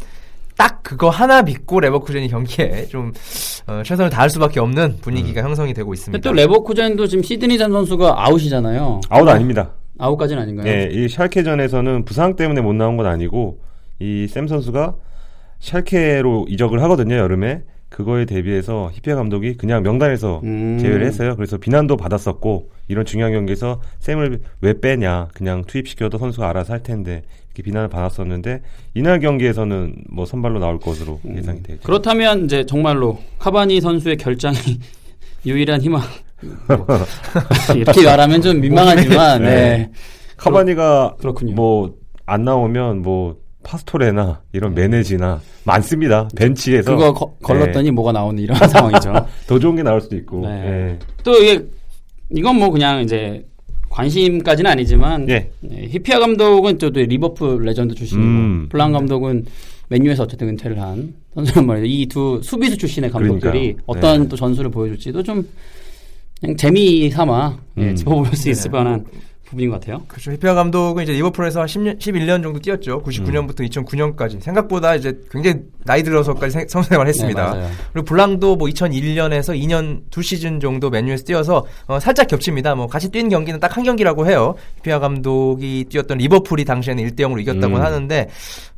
딱 0.58 0.82
그거 0.84 1.10
하나 1.10 1.42
믿고 1.44 1.80
레버쿠젠이 1.82 2.30
경기에 2.30 2.88
좀 2.88 3.12
어, 3.68 3.82
최선을 3.86 4.10
다할 4.10 4.30
수밖에 4.30 4.60
없는 4.62 4.98
분위기가 5.02 5.42
형성이 5.44 5.74
되고 5.74 5.94
있습니다. 5.94 6.28
또 6.28 6.34
레버쿠젠도 6.34 7.06
지금 7.08 7.24
시드니 7.24 7.58
샘 7.60 7.72
선수가 7.72 8.16
아웃이잖아요. 8.26 9.02
아웃 9.10 9.28
아닙니다. 9.28 9.70
아웃까지는 9.98 10.42
아닌가요? 10.42 10.68
예, 10.68 10.90
이 10.92 11.08
샬케전에서는 11.08 12.06
부상 12.06 12.36
때문에 12.36 12.62
못 12.62 12.74
나온 12.74 12.98
건 12.98 13.06
아니고 13.06 13.60
이 14.00 14.28
샘 14.30 14.48
선수가 14.48 14.96
샬케로 15.60 16.46
이적을 16.50 16.82
하거든요 16.84 17.16
여름에 17.16 17.64
그거에 17.90 18.26
대비해서 18.26 18.90
히피아 18.94 19.16
감독이 19.16 19.56
그냥 19.56 19.82
명단에서 19.84 20.42
음. 20.44 20.78
제외를 20.82 21.06
했어요. 21.06 21.36
그래서 21.38 21.58
비난도 21.58 21.96
받았었고 21.96 22.70
이런 22.90 23.06
중요한 23.06 23.32
경기에서 23.32 23.80
샘을 24.00 24.42
왜 24.60 24.74
빼냐 24.82 25.30
그냥 25.34 25.64
투입시켜도 25.66 26.18
선수가 26.18 26.50
알아서 26.50 26.74
할 26.74 26.84
텐데 26.84 27.22
이렇게 27.48 27.64
비난을 27.64 27.88
받았었는데 27.88 28.62
이날 28.96 29.20
경기에서는 29.22 29.96
뭐 30.10 30.26
선발로 30.26 30.60
나올 30.60 30.78
것으로 30.80 31.22
예상이 31.38 31.64
되죠. 31.64 31.80
그렇다면 31.84 32.46
이제 32.46 32.66
정말로 32.66 33.20
카바니 33.40 33.80
선수의 33.80 34.18
결장이 34.18 34.58
유일한 35.46 35.80
희망. 35.82 36.02
뭐, 36.42 36.86
이렇게 37.76 38.04
말하면 38.04 38.42
좀 38.42 38.60
민망하지만 38.60 39.42
네. 39.44 39.50
네. 39.50 39.92
카바니가 40.38 41.16
그렇군요. 41.20 41.54
뭐 41.56 41.96
안 42.28 42.44
나오면 42.44 43.04
뭐 43.04 43.38
파스토레나 43.62 44.42
이런 44.52 44.74
메네지나 44.74 45.42
많습니다. 45.64 46.28
벤치에서 46.36 46.92
그거 46.96 47.14
거- 47.14 47.36
걸렀더니 47.44 47.92
뭐가 47.92 48.12
나오는 48.12 48.42
이런 48.42 48.58
상황이죠. 48.68 49.14
더 49.46 49.60
좋은 49.60 49.76
게 49.76 49.84
나올 49.84 50.02
수도 50.02 50.16
있고. 50.16 50.42
네. 50.42 50.50
예. 50.50 51.00
또 51.24 51.36
이게 51.38 51.64
이건 52.32 52.56
뭐 52.58 52.72
그냥 52.72 53.02
이제 53.02 53.46
관심까지는 53.92 54.72
아니지만 54.72 55.30
예. 55.30 55.52
네, 55.62 55.88
히피아 55.88 56.18
감독은 56.20 56.80
또, 56.80 56.90
또 56.92 57.00
리버풀 57.00 57.64
레전드 57.64 57.94
출신이고 57.94 58.28
음. 58.28 58.70
블랑 58.70 58.92
감독은 58.92 59.46
맨유에서 59.90 60.24
어쨌든 60.24 60.50
은퇴를 60.50 60.82
한 60.82 61.14
선수란 61.36 61.68
말이죠. 61.68 61.86
이 61.86 62.08
두 62.08 62.42
수비수 62.44 62.76
출신의 62.78 63.12
감독들이 63.12 63.74
그러니까요. 63.76 63.84
어떤 63.86 64.24
네. 64.24 64.28
또 64.30 64.36
전술을 64.36 64.72
보여줄지도 64.72 65.22
좀 65.22 65.48
그냥 66.40 66.56
재미 66.58 67.10
삼아 67.10 67.58
예, 67.78 67.90
음. 67.90 67.96
짚어볼 67.96 68.36
수 68.36 68.50
있을 68.50 68.72
만한 68.72 69.06
부분인 69.56 69.70
것 69.72 69.80
같아요. 69.80 70.02
그렇죠. 70.08 70.32
히피아 70.34 70.54
감독은 70.54 71.04
이제 71.04 71.14
리버풀에서 71.14 71.62
한 71.62 71.68
10년, 71.68 71.98
11년 72.00 72.44
정도 72.44 72.60
뛰었죠. 72.60 73.02
99년부터 73.04 73.62
음. 73.62 73.66
2009년까지. 73.68 74.42
생각보다 74.42 74.96
이제 74.96 75.18
굉장히 75.32 75.62
나이 75.86 76.04
들어서까지 76.04 76.52
생- 76.52 76.68
선수 76.68 76.90
생활을 76.90 77.10
했습니다. 77.10 77.54
네. 77.54 77.70
그리고 77.94 78.06
블랑도 78.06 78.56
뭐 78.58 78.68
2001년에서 78.68 79.60
2년 79.60 80.02
두 80.12 80.22
시즌 80.22 80.60
정도 80.60 80.90
맨유에서 80.90 81.24
뛰어서 81.24 81.66
어, 81.88 82.00
살짝 82.00 82.28
겹칩니다. 82.28 82.76
뭐 82.76 82.88
같이 82.88 83.10
뛴 83.10 83.30
경기는 83.30 83.60
딱 83.60 83.76
한 83.76 83.84
경기라고 83.84 84.28
해요. 84.28 84.56
히피아 84.78 85.00
감독이 85.00 85.86
뛰었던 85.90 86.18
리버풀이 86.18 86.64
당시에는 86.66 87.04
1대 87.10 87.22
0으로 87.22 87.42
이겼다고 87.42 87.76
음. 87.76 87.82
하는데 87.82 88.30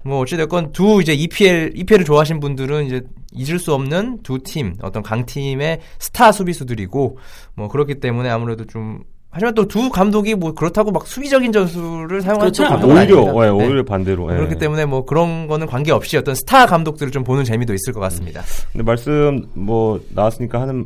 뭐 0.04 0.20
어찌됐건 0.22 0.72
두 0.72 1.02
이제 1.02 1.14
EPL 1.14 1.74
EPL을 1.76 2.06
좋아하신 2.06 2.40
분들은 2.40 2.86
이제 2.88 3.02
잊을 3.34 3.60
수 3.60 3.74
없는 3.74 4.24
두 4.24 4.40
팀 4.40 4.76
어떤 4.82 5.04
강팀의 5.04 5.80
스타 6.00 6.32
수비수들이고 6.32 7.18
뭐 7.56 7.68
그렇기 7.68 7.96
때문에 8.00 8.30
아무래도 8.30 8.66
좀 8.66 9.02
하지만 9.38 9.54
또 9.54 9.68
두 9.68 9.90
감독이 9.92 10.34
뭐 10.34 10.54
그렇다고 10.54 10.92
막 10.92 11.06
수비적인 11.06 11.52
전술을 11.52 12.22
사용하는 12.24 12.40
그렇죠. 12.52 12.64
또 12.64 12.70
감독은 12.70 12.96
오히려 12.98 13.18
아닙니다. 13.20 13.46
예, 13.46 13.46
네. 13.46 13.50
오히려 13.68 13.84
반대로. 13.86 14.32
예. 14.32 14.36
그렇기 14.38 14.56
때문에 14.56 14.86
뭐 14.86 15.06
그런 15.06 15.46
거는 15.48 15.68
관계 15.68 15.92
없이 15.92 16.18
어떤 16.18 16.34
스타 16.34 16.66
감독들을 16.66 17.12
좀 17.12 17.24
보는 17.24 17.44
재미도 17.44 17.72
있을 17.76 17.94
것 17.94 18.00
같습니다. 18.00 18.42
근데 18.72 18.84
말씀 18.84 19.46
뭐 19.54 20.00
나왔으니까 20.16 20.60
하는 20.60 20.86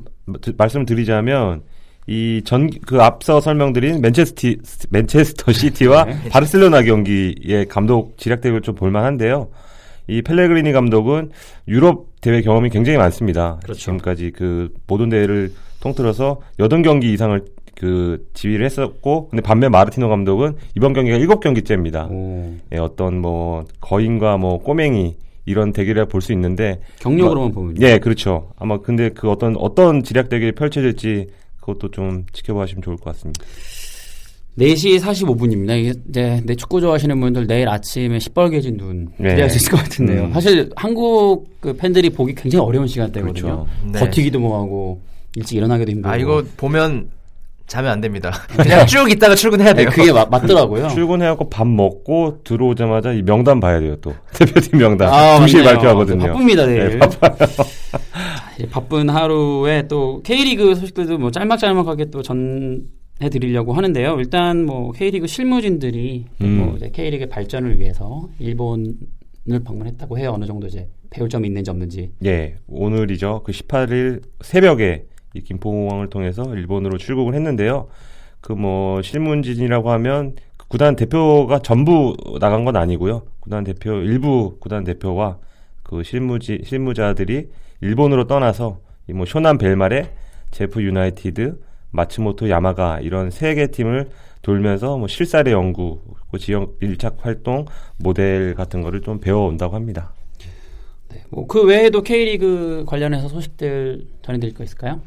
말씀 0.58 0.86
드리자면 0.86 1.62
이 2.08 2.42
전 2.44 2.70
그 2.86 3.02
앞서 3.02 3.40
설명드린 3.40 4.02
맨체스티 4.02 4.58
맨체스터 4.90 5.54
시티와 5.54 6.04
네. 6.12 6.30
바르셀로나 6.30 6.82
경기의 6.84 7.68
감독 7.70 8.18
지략 8.18 8.42
대결 8.42 8.62
좀 8.62 8.76
볼만한데요. 8.76 9.48
이 10.08 10.22
펠레그리니 10.22 10.74
감독은 10.74 11.30
유럽 11.70 12.08
대회 12.20 12.42
경험이 12.42 12.70
굉장히 12.70 12.98
많습니다. 12.98 13.60
그렇죠. 13.64 13.80
지금까지 13.80 14.32
그 14.36 14.74
모든 14.88 15.08
대회를 15.10 15.54
통틀어서 15.80 16.42
8경기 16.60 17.06
이상을 17.06 17.44
그 17.76 18.28
지휘를 18.34 18.66
했었고 18.66 19.30
근데 19.30 19.42
반면 19.42 19.72
마르티노 19.72 20.08
감독은 20.10 20.56
이번 20.76 20.94
경기가 20.94 21.18
7경기째입니다. 21.18 22.12
오. 22.12 22.54
예, 22.74 22.78
어떤 22.78 23.20
뭐 23.20 23.66
거인과 23.80 24.38
뭐 24.38 24.60
꼬맹이 24.60 25.16
이런 25.46 25.74
대결이라 25.74 26.06
볼수 26.06 26.32
있는데 26.34 26.80
경력으로만 27.00 27.52
보면 27.52 27.76
예, 27.82 27.98
그렇죠. 27.98 28.52
아마 28.58 28.80
근데 28.80 29.10
그 29.10 29.30
어떤 29.30 29.56
어떤 29.58 30.04
지략 30.04 30.30
대결이 30.30 30.52
펼쳐질지 30.54 31.28
그것도 31.60 31.92
좀 31.92 32.26
지켜보시면 32.34 32.82
좋을 32.82 32.98
것 32.98 33.06
같습니다. 33.06 33.44
4시 34.58 35.00
45분입니다. 35.00 35.80
이게 35.80 35.94
이제 36.10 36.42
내 36.46 36.56
축구 36.56 36.82
좋아하시는 36.82 37.20
분들 37.20 37.48
내일 37.48 37.70
아침에 37.70 38.20
시뻘개진 38.20 38.78
눈 38.78 39.08
네. 39.18 39.30
기대할 39.30 39.50
수 39.50 39.58
있을 39.58 39.72
것 39.72 39.78
같은데요. 39.78 40.26
음. 40.26 40.34
사실 40.34 40.70
한국 40.76 41.48
그 41.62 41.74
팬들이 41.74 42.10
보기 42.10 42.36
굉장히 42.36 42.66
어려운 42.66 42.86
시간대거든요. 42.86 43.32
그렇죠. 43.34 43.68
네. 43.92 44.00
버티기도 44.00 44.40
뭐하고 44.40 45.02
일찍 45.36 45.58
일어나기도 45.58 45.92
힘들고. 45.92 46.10
아 46.10 46.18
이거 46.18 46.44
보면 46.58 47.10
자면 47.72 47.90
안 47.94 48.02
됩니다. 48.02 48.32
그냥 48.50 48.86
쭉 48.86 49.10
있다가 49.10 49.34
출근해야 49.34 49.72
네, 49.72 49.86
돼요. 49.86 49.92
그게 49.96 50.12
맞, 50.12 50.30
맞더라고요. 50.30 50.90
출근해갖고 50.94 51.50
밥 51.50 51.66
먹고 51.66 52.40
들어오자마자 52.44 53.14
이 53.14 53.22
명단 53.22 53.62
봐야 53.62 53.80
돼요 53.80 53.96
또 54.02 54.14
대표팀 54.38 54.78
명단 54.78 55.08
아, 55.08 55.40
2시에 55.40 55.60
맞네요. 55.60 55.64
발표하거든요. 55.64 56.26
바쁩니다, 56.28 56.66
내일. 56.66 56.90
네, 56.90 57.00
바빠요. 57.00 57.38
자, 57.38 57.64
이제 58.58 58.68
바쁜 58.70 59.10
하루에 59.10 59.88
또 59.88 60.22
K리그 60.22 60.76
소식들도 60.76 61.18
뭐 61.18 61.32
짤막짤막하게 61.32 62.12
또 62.12 62.22
전해 62.22 63.30
드리려고 63.32 63.72
하는데요. 63.72 64.18
일단 64.20 64.66
뭐 64.66 64.92
K리그 64.92 65.28
실무진들이 65.28 66.26
음. 66.42 66.58
뭐 66.58 66.76
이제 66.76 66.90
K리그의 66.92 67.30
발전을 67.30 67.80
위해서 67.80 68.28
일본 68.38 68.98
을 69.50 69.64
방문했다고 69.64 70.20
해요. 70.20 70.34
어느 70.36 70.46
정도 70.46 70.68
이제 70.68 70.88
배울 71.10 71.28
점이 71.28 71.48
있는지 71.48 71.72
없는지. 71.72 72.12
예, 72.26 72.58
오늘이죠. 72.68 73.42
그 73.44 73.52
18일 73.52 74.22
새벽에 74.42 75.06
이 75.34 75.42
김포공항을 75.42 76.10
통해서 76.10 76.44
일본으로 76.56 76.98
출국을 76.98 77.34
했는데요. 77.36 77.88
그 78.42 78.54
뭐 78.54 79.02
실문진이라고 79.02 79.92
하면 79.92 80.36
그 80.58 80.68
구단 80.68 80.96
대표가 80.96 81.60
전부 81.60 82.16
나간 82.40 82.66
건 82.66 82.76
아니고요. 82.76 83.24
구단 83.40 83.64
대표 83.64 83.94
일부 83.94 84.58
구단 84.60 84.84
대표와 84.84 85.38
그 85.84 86.04
실무지 86.04 86.62
실무자들이 86.66 87.50
일본으로 87.82 88.26
떠나서 88.28 88.80
이 89.10 89.14
뭐 89.14 89.26
쇼난 89.26 89.58
벨마레, 89.58 90.14
제프 90.52 90.82
유나이티드, 90.84 91.60
마츠모토 91.92 92.50
야마가 92.50 93.00
이런 93.02 93.30
세 93.32 93.56
개 93.56 93.68
팀을 93.68 94.10
돌면서 94.42 94.98
뭐 94.98 95.08
실사례 95.08 95.52
연구, 95.52 96.02
그 96.32 96.40
지역 96.40 96.78
밀착 96.80 97.18
활동, 97.26 97.66
모델 97.98 98.56
같은 98.56 98.82
거를 98.82 99.02
좀 99.02 99.20
배워온다고 99.20 99.76
합니다. 99.76 100.14
뭐 101.32 101.48
그 101.48 101.64
외에도 101.64 102.02
K리그 102.02 102.84
관련해서 102.88 103.28
소식들 103.30 104.06
전해드릴 104.22 104.54
거 104.54 104.64
있을까요? 104.64 105.00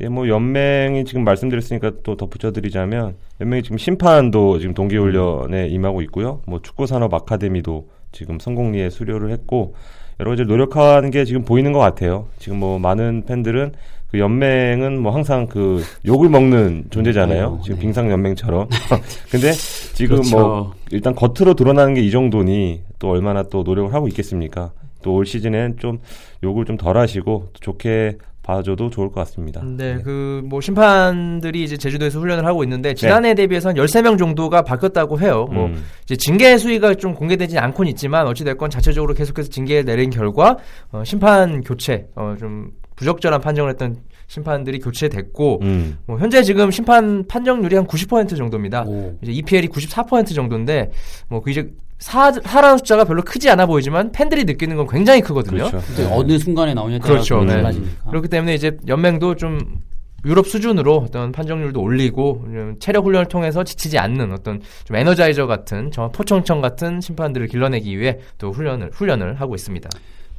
예, 0.00 0.08
뭐 0.08 0.28
연맹이 0.28 1.04
지금 1.04 1.24
말씀드렸으니까 1.24 1.92
또 2.04 2.16
덧붙여드리자면 2.16 3.16
연맹이 3.40 3.62
지금 3.62 3.78
심판도 3.78 4.60
지금 4.60 4.74
동계훈련에 4.74 5.68
임하고 5.68 6.02
있고요. 6.02 6.40
뭐 6.46 6.60
축구산업 6.62 7.12
아카데미도 7.12 7.88
지금 8.12 8.38
성공리에 8.38 8.90
수료를 8.90 9.30
했고 9.30 9.74
여러 10.20 10.30
가지 10.30 10.44
노력하는 10.44 11.10
게 11.10 11.24
지금 11.24 11.42
보이는 11.44 11.72
것 11.72 11.80
같아요. 11.80 12.28
지금 12.38 12.58
뭐 12.58 12.78
많은 12.78 13.24
팬들은 13.26 13.72
그 14.10 14.18
연맹은 14.18 15.00
뭐 15.02 15.12
항상 15.12 15.46
그 15.48 15.82
욕을 16.06 16.28
먹는 16.30 16.86
존재잖아요. 16.90 17.42
아이고, 17.44 17.60
지금 17.62 17.76
네. 17.76 17.82
빙상 17.82 18.10
연맹처럼. 18.10 18.68
근데 19.30 19.52
지금 19.52 20.16
그렇죠. 20.16 20.38
뭐 20.38 20.74
일단 20.90 21.14
겉으로 21.14 21.54
드러나는 21.54 21.94
게 21.94 22.00
이 22.00 22.10
정도니 22.10 22.82
또 22.98 23.10
얼마나 23.10 23.42
또 23.42 23.64
노력을 23.64 23.92
하고 23.92 24.08
있겠습니까? 24.08 24.72
또 25.02 25.14
올 25.14 25.26
시즌엔 25.26 25.76
좀 25.78 25.98
욕을 26.42 26.64
좀 26.64 26.76
덜 26.76 26.96
하시고 26.96 27.50
또 27.52 27.60
좋게 27.60 28.18
봐줘도 28.42 28.88
좋을 28.88 29.08
것 29.08 29.16
같습니다. 29.16 29.60
네, 29.62 30.00
그 30.02 30.40
뭐 30.44 30.60
심판들이 30.62 31.64
이제 31.64 31.76
제주도에서 31.76 32.18
훈련을 32.18 32.46
하고 32.46 32.62
있는데 32.64 32.94
지난해 32.94 33.34
대비해서 33.34 33.68
한 33.68 33.76
13명 33.76 34.16
정도가 34.18 34.62
바뀌었다고 34.62 35.20
해요. 35.20 35.46
뭐 35.52 35.66
음. 35.66 35.84
이제 36.04 36.16
징계 36.16 36.56
수위가 36.56 36.94
좀 36.94 37.14
공개되지 37.14 37.58
않고는 37.58 37.90
있지만 37.90 38.26
어찌 38.26 38.44
됐건 38.44 38.70
자체적으로 38.70 39.12
계속해서 39.12 39.50
징계를 39.50 39.84
내린 39.84 40.08
결과 40.08 40.56
어, 40.92 41.02
심판 41.04 41.60
교체 41.62 42.06
어, 42.14 42.34
좀 42.38 42.70
부적절한 42.96 43.40
판정을 43.42 43.70
했던 43.70 43.96
심판들이 44.28 44.78
교체됐고 44.78 45.58
음. 45.62 45.98
뭐 46.06 46.18
현재 46.18 46.42
지금 46.42 46.70
심판 46.70 47.26
판정률이 47.26 47.76
한 47.76 47.86
90% 47.86 48.36
정도입니다. 48.36 48.84
오. 48.86 49.14
이제 49.22 49.32
EPL이 49.32 49.68
94% 49.68 50.34
정도인데 50.34 50.90
뭐 51.28 51.40
그 51.40 51.50
이제 51.50 51.70
사, 51.98 52.32
사라는 52.32 52.78
숫자가 52.78 53.04
별로 53.04 53.22
크지 53.22 53.50
않아 53.50 53.66
보이지만 53.66 54.12
팬들이 54.12 54.44
느끼는 54.44 54.76
건 54.76 54.86
굉장히 54.88 55.20
크거든요. 55.20 55.68
그렇죠. 55.68 55.80
근데 55.86 56.04
어느 56.12 56.38
순간에 56.38 56.74
나오냐에 56.74 56.98
따라 56.98 57.14
그렇죠, 57.14 57.42
네. 57.44 57.54
달라지니까. 57.54 58.10
그렇기 58.10 58.28
때문에 58.28 58.54
이제 58.54 58.76
연맹도 58.86 59.34
좀 59.34 59.80
유럽 60.24 60.46
수준으로 60.46 60.96
어떤 60.96 61.32
판정률도 61.32 61.80
올리고 61.80 62.42
좀 62.44 62.76
체력 62.80 63.04
훈련을 63.04 63.26
통해서 63.26 63.62
지치지 63.62 63.98
않는 63.98 64.32
어떤 64.32 64.60
좀 64.84 64.96
에너자이저 64.96 65.46
같은 65.46 65.90
정말 65.90 66.12
포청청 66.12 66.60
같은 66.60 67.00
심판들을 67.00 67.46
길러내기 67.48 67.98
위해 67.98 68.18
또 68.36 68.50
훈련을 68.50 68.90
훈련을 68.92 69.40
하고 69.40 69.54
있습니다. 69.54 69.88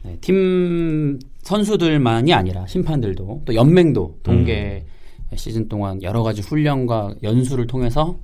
네, 0.04 0.18
팀 0.22 1.20
선수들만이 1.44 2.34
아니라 2.34 2.66
심판들도 2.68 3.44
또 3.46 3.56
연맹도 3.56 4.20
동계 4.24 4.86
시즌 5.36 5.68
동안 5.68 6.02
여러 6.04 6.24
가지 6.24 6.42
훈련과 6.42 7.16
연수를 7.24 7.68
통해서 7.68 8.18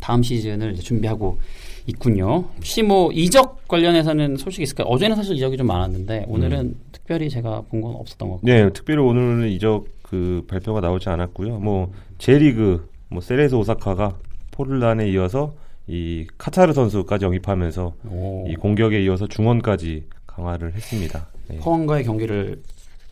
다음 0.00 0.22
시즌을 0.22 0.72
이제 0.72 0.82
준비하고 0.82 1.38
있군요. 1.86 2.44
혹시 2.56 2.82
뭐 2.82 3.10
이적 3.12 3.66
관련해서는 3.68 4.36
소식이 4.36 4.62
있을까요? 4.62 4.86
어제는 4.88 5.16
사실 5.16 5.36
이적이 5.36 5.56
좀 5.56 5.66
많았는데 5.66 6.26
오늘은 6.28 6.76
특별히 6.92 7.28
제가 7.30 7.62
본 7.70 7.80
건 7.80 7.94
없었던 7.96 8.28
것 8.28 8.34
같고. 8.36 8.46
네, 8.46 8.70
특별히 8.72 9.02
오늘은 9.02 9.48
이적 9.50 9.86
그 10.02 10.44
발표가 10.48 10.80
나오지 10.80 11.08
않았고요. 11.08 11.58
뭐 11.60 11.90
J리그 12.18 12.88
뭐 13.08 13.20
세레스 13.20 13.54
오사카가 13.54 14.18
포르란에 14.50 15.08
이어서 15.10 15.54
이 15.86 16.26
카타르 16.38 16.72
선수까지 16.72 17.24
영입하면서 17.24 17.94
오. 18.10 18.46
이 18.48 18.54
공격에 18.54 19.02
이어서 19.04 19.26
중원까지 19.26 20.04
강화를 20.26 20.74
했습니다. 20.74 21.26
네. 21.48 21.56
포항과의 21.58 22.04
경기를 22.04 22.62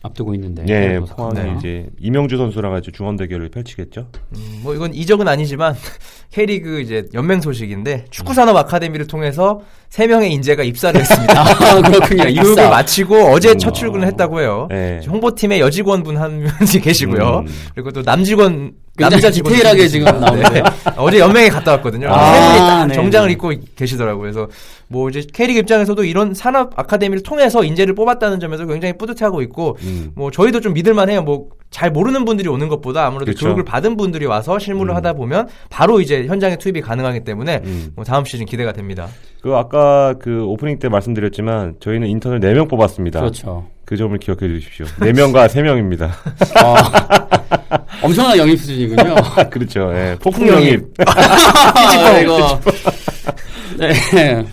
앞두고 0.01 0.33
있는데. 0.35 0.63
예, 0.69 0.97
그래서 0.97 1.15
포항이 1.15 1.39
네. 1.41 1.55
이제 1.57 1.89
이명주 1.99 2.37
선수랑 2.37 2.73
아주 2.73 2.91
중원 2.91 3.17
대결을 3.17 3.49
펼치겠죠. 3.49 4.07
음, 4.35 4.59
뭐 4.63 4.73
이건 4.73 4.93
이적은 4.93 5.27
아니지만 5.27 5.75
K리그 6.31 6.79
이제 6.79 7.05
연맹 7.13 7.41
소식인데 7.41 8.05
축구 8.09 8.33
산업 8.33 8.55
아카데미를 8.55 9.07
통해서 9.07 9.59
세 9.89 10.07
명의 10.07 10.31
인재가 10.31 10.63
입사를 10.63 10.99
했습니다. 10.99 11.33
아, 11.41 11.53
그렇군요. 11.83 11.99
교육을 12.23 12.29
입사. 12.31 12.69
마치고 12.69 13.15
어제 13.31 13.55
첫 13.57 13.71
출근을 13.73 14.07
했다고 14.07 14.39
해요. 14.41 14.67
네. 14.69 15.01
홍보팀에 15.07 15.59
여직원 15.59 16.03
분 16.03 16.17
한 16.17 16.43
분이 16.43 16.81
계시고요. 16.81 17.39
음. 17.39 17.53
그리고 17.73 17.91
또 17.91 18.01
남직원 18.01 18.73
남자 18.99 19.29
디테일하게 19.29 19.87
지금. 19.87 20.05
나오는데. 20.19 20.63
어제 20.97 21.19
연맹에 21.19 21.49
갔다 21.49 21.71
왔거든요. 21.73 22.07
아, 22.09 22.85
네, 22.85 22.93
정장을 22.93 23.27
네. 23.27 23.33
입고 23.33 23.51
계시더라고요. 23.75 24.21
그래서 24.21 24.47
뭐 24.87 25.09
이제 25.09 25.21
K리그 25.33 25.59
입장에서도 25.59 26.03
이런 26.03 26.33
산업 26.33 26.77
아카데미를 26.77 27.23
통해서 27.23 27.63
인재를 27.63 27.95
뽑았다는 27.95 28.39
점에서 28.39 28.65
굉장히 28.65 28.97
뿌듯해하고 28.97 29.41
있고 29.43 29.77
음. 29.83 30.11
뭐 30.15 30.31
저희도 30.31 30.61
좀 30.61 30.73
믿을만해요. 30.73 31.23
뭐 31.23 31.59
잘 31.69 31.91
모르는 31.91 32.25
분들이 32.25 32.49
오는 32.49 32.67
것보다 32.67 33.05
아무래도 33.05 33.25
그렇죠. 33.25 33.45
교육을 33.45 33.63
받은 33.63 33.95
분들이 33.95 34.25
와서 34.25 34.57
실무를 34.57 34.93
음. 34.93 34.97
하다 34.97 35.13
보면 35.13 35.47
바로 35.69 36.01
이제 36.01 36.25
현장에 36.25 36.57
투입이 36.57 36.81
가능하기 36.81 37.23
때문에 37.23 37.61
음. 37.63 37.91
뭐 37.95 38.03
다음 38.03 38.25
시즌 38.25 38.45
기대가 38.45 38.71
됩니다. 38.71 39.07
그 39.41 39.55
아까 39.55 40.15
그 40.19 40.43
오프닝 40.45 40.79
때 40.79 40.89
말씀드렸지만 40.89 41.75
저희는 41.79 42.07
인턴을 42.07 42.39
4명 42.39 42.67
뽑았습니다. 42.69 43.19
그렇죠. 43.19 43.67
그 43.89 43.97
점을 43.97 44.15
기억해 44.19 44.41
주십시오. 44.41 44.85
4명과 44.99 45.47
3명입니다. 45.47 46.11
아, 46.63 47.79
엄청난 48.03 48.37
영입 48.37 48.59
수준이군요. 48.59 49.15
그렇죠. 49.49 49.91
예. 49.95 50.15
폭풍 50.21 50.47
영입. 50.47 50.85
아, 51.07 52.19
이거. 52.19 52.59
네. 53.79 54.45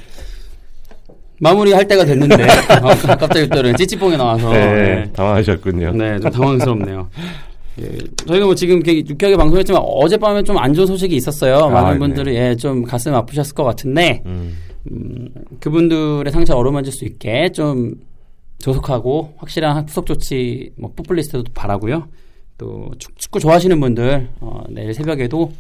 마무리할 1.39 1.87
때가 1.87 2.07
됐는데 2.07 2.45
어, 2.45 3.17
갑자기 3.19 3.47
또 3.51 3.59
이런 3.59 3.77
찌찌뽕이 3.77 4.17
나와서 4.17 4.51
네, 4.55 4.73
네. 5.05 5.13
당황하셨군요. 5.13 5.91
네, 5.93 6.19
좀 6.19 6.31
당황스럽네요. 6.31 7.11
예, 7.83 7.89
저희가 8.27 8.47
뭐 8.47 8.55
지금 8.55 8.77
이렇게 8.77 9.05
유쾌하게 9.07 9.37
방송했지만 9.37 9.83
어젯밤에 9.85 10.43
좀 10.45 10.57
안 10.57 10.73
좋은 10.73 10.87
소식이 10.87 11.15
있었어요. 11.15 11.57
아, 11.57 11.69
많은 11.69 11.93
네. 11.93 11.99
분들이 11.99 12.37
예, 12.37 12.57
좀 12.57 12.85
가슴 12.85 13.13
아프셨을 13.15 13.55
것 13.55 13.65
같은데 13.65 14.23
음. 14.25 14.57
음, 14.91 15.29
그분들의 15.61 16.33
상처 16.33 16.55
어루만질 16.57 16.91
수 16.91 17.05
있게 17.05 17.51
좀 17.53 17.93
조속하고 18.59 19.35
확실한 19.39 19.87
후속 19.89 20.07
조치 20.07 20.73
뭐 20.77 20.93
풋블리스트도 20.95 21.45
바라고요. 21.55 22.09
또 22.59 22.91
축- 22.99 23.17
축구 23.19 23.39
좋아하시는 23.41 23.79
분들 23.79 24.29
어, 24.41 24.63
내일 24.71 24.95
새벽에도 24.95 25.53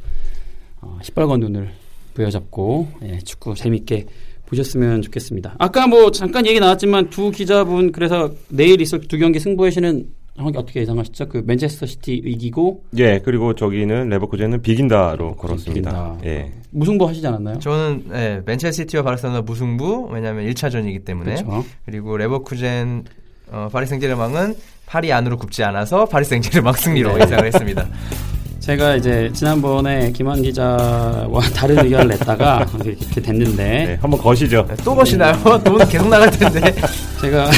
어, 0.80 0.98
시뻘건 1.02 1.40
눈을 1.40 1.70
부여잡고 2.14 2.88
예, 3.02 3.18
축구 3.18 3.54
재밌게 3.54 4.06
보셨으면 4.46 5.02
좋겠습니다. 5.02 5.56
아까 5.58 5.86
뭐 5.86 6.10
잠깐 6.10 6.46
얘기 6.46 6.58
나왔지만 6.60 7.10
두 7.10 7.30
기자분 7.30 7.92
그래서 7.92 8.30
내일 8.48 8.80
있을 8.80 9.00
두 9.00 9.18
경기 9.18 9.38
승부에시는 9.40 10.08
정확히 10.08 10.25
어떻게 10.38 10.80
예상하시죠? 10.80 11.28
그 11.28 11.42
맨체스터 11.46 11.86
시티 11.86 12.14
이기고 12.14 12.84
예, 12.98 13.20
그리고 13.24 13.54
저기는 13.54 14.08
레버쿠젠은 14.08 14.62
비긴다로 14.62 15.36
걸었습니다. 15.36 15.90
이긴다. 15.90 16.18
예. 16.24 16.52
무승부 16.70 17.08
하시지 17.08 17.26
않았나요? 17.26 17.58
저는 17.58 18.04
예, 18.12 18.42
맨체스터 18.44 18.82
시티와 18.82 19.02
바르셀로나 19.02 19.42
무승부 19.42 20.08
왜냐하면 20.12 20.46
1차전이기 20.46 21.04
때문에 21.04 21.36
그렇죠. 21.36 21.64
그리고 21.84 22.16
레버쿠젠 22.16 23.04
어, 23.50 23.68
파리 23.72 23.86
생제르맹은 23.86 24.54
팔이 24.86 25.12
안으로 25.12 25.36
굽지 25.38 25.62
않아서 25.64 26.04
파리 26.06 26.24
생제르맹 26.24 26.72
승리로 26.72 27.14
네. 27.16 27.22
예상을 27.22 27.46
했습니다. 27.46 27.86
제가 28.66 28.96
이제 28.96 29.30
지난번에 29.32 30.10
김한 30.10 30.42
기자와 30.42 31.40
다른 31.54 31.78
의견을 31.84 32.08
냈다가 32.08 32.66
이렇게 32.84 33.20
됐는데 33.20 33.64
네, 33.64 33.98
한번 34.00 34.20
거시죠. 34.20 34.66
또 34.82 34.92
거시나요? 34.92 35.34
돈 35.62 35.78
계속 35.88 36.08
나갈 36.08 36.28
텐데 36.32 36.74
제가 37.20 37.48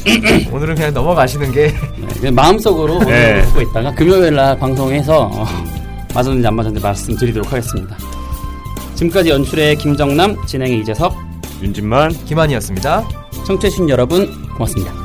오늘은 0.50 0.74
그냥 0.74 0.94
넘어가시는 0.94 1.52
게 1.52 1.70
네, 2.22 2.30
마음속으로 2.30 3.00
네. 3.00 3.42
하고 3.42 3.60
있다가 3.60 3.94
금요일 3.94 4.34
날 4.34 4.58
방송에서 4.58 5.30
어, 5.34 5.44
맞았는지 6.14 6.46
안 6.46 6.56
맞았는지 6.56 6.82
말씀드리도록 6.82 7.52
하겠습니다. 7.52 7.98
지금까지 8.94 9.28
연출의 9.28 9.76
김정남, 9.76 10.46
진행의 10.46 10.80
이재석, 10.80 11.14
윤진만 11.60 12.10
김한이었습니다. 12.24 13.06
청취해주신 13.44 13.90
여러분 13.90 14.32
고맙습니다. 14.54 15.03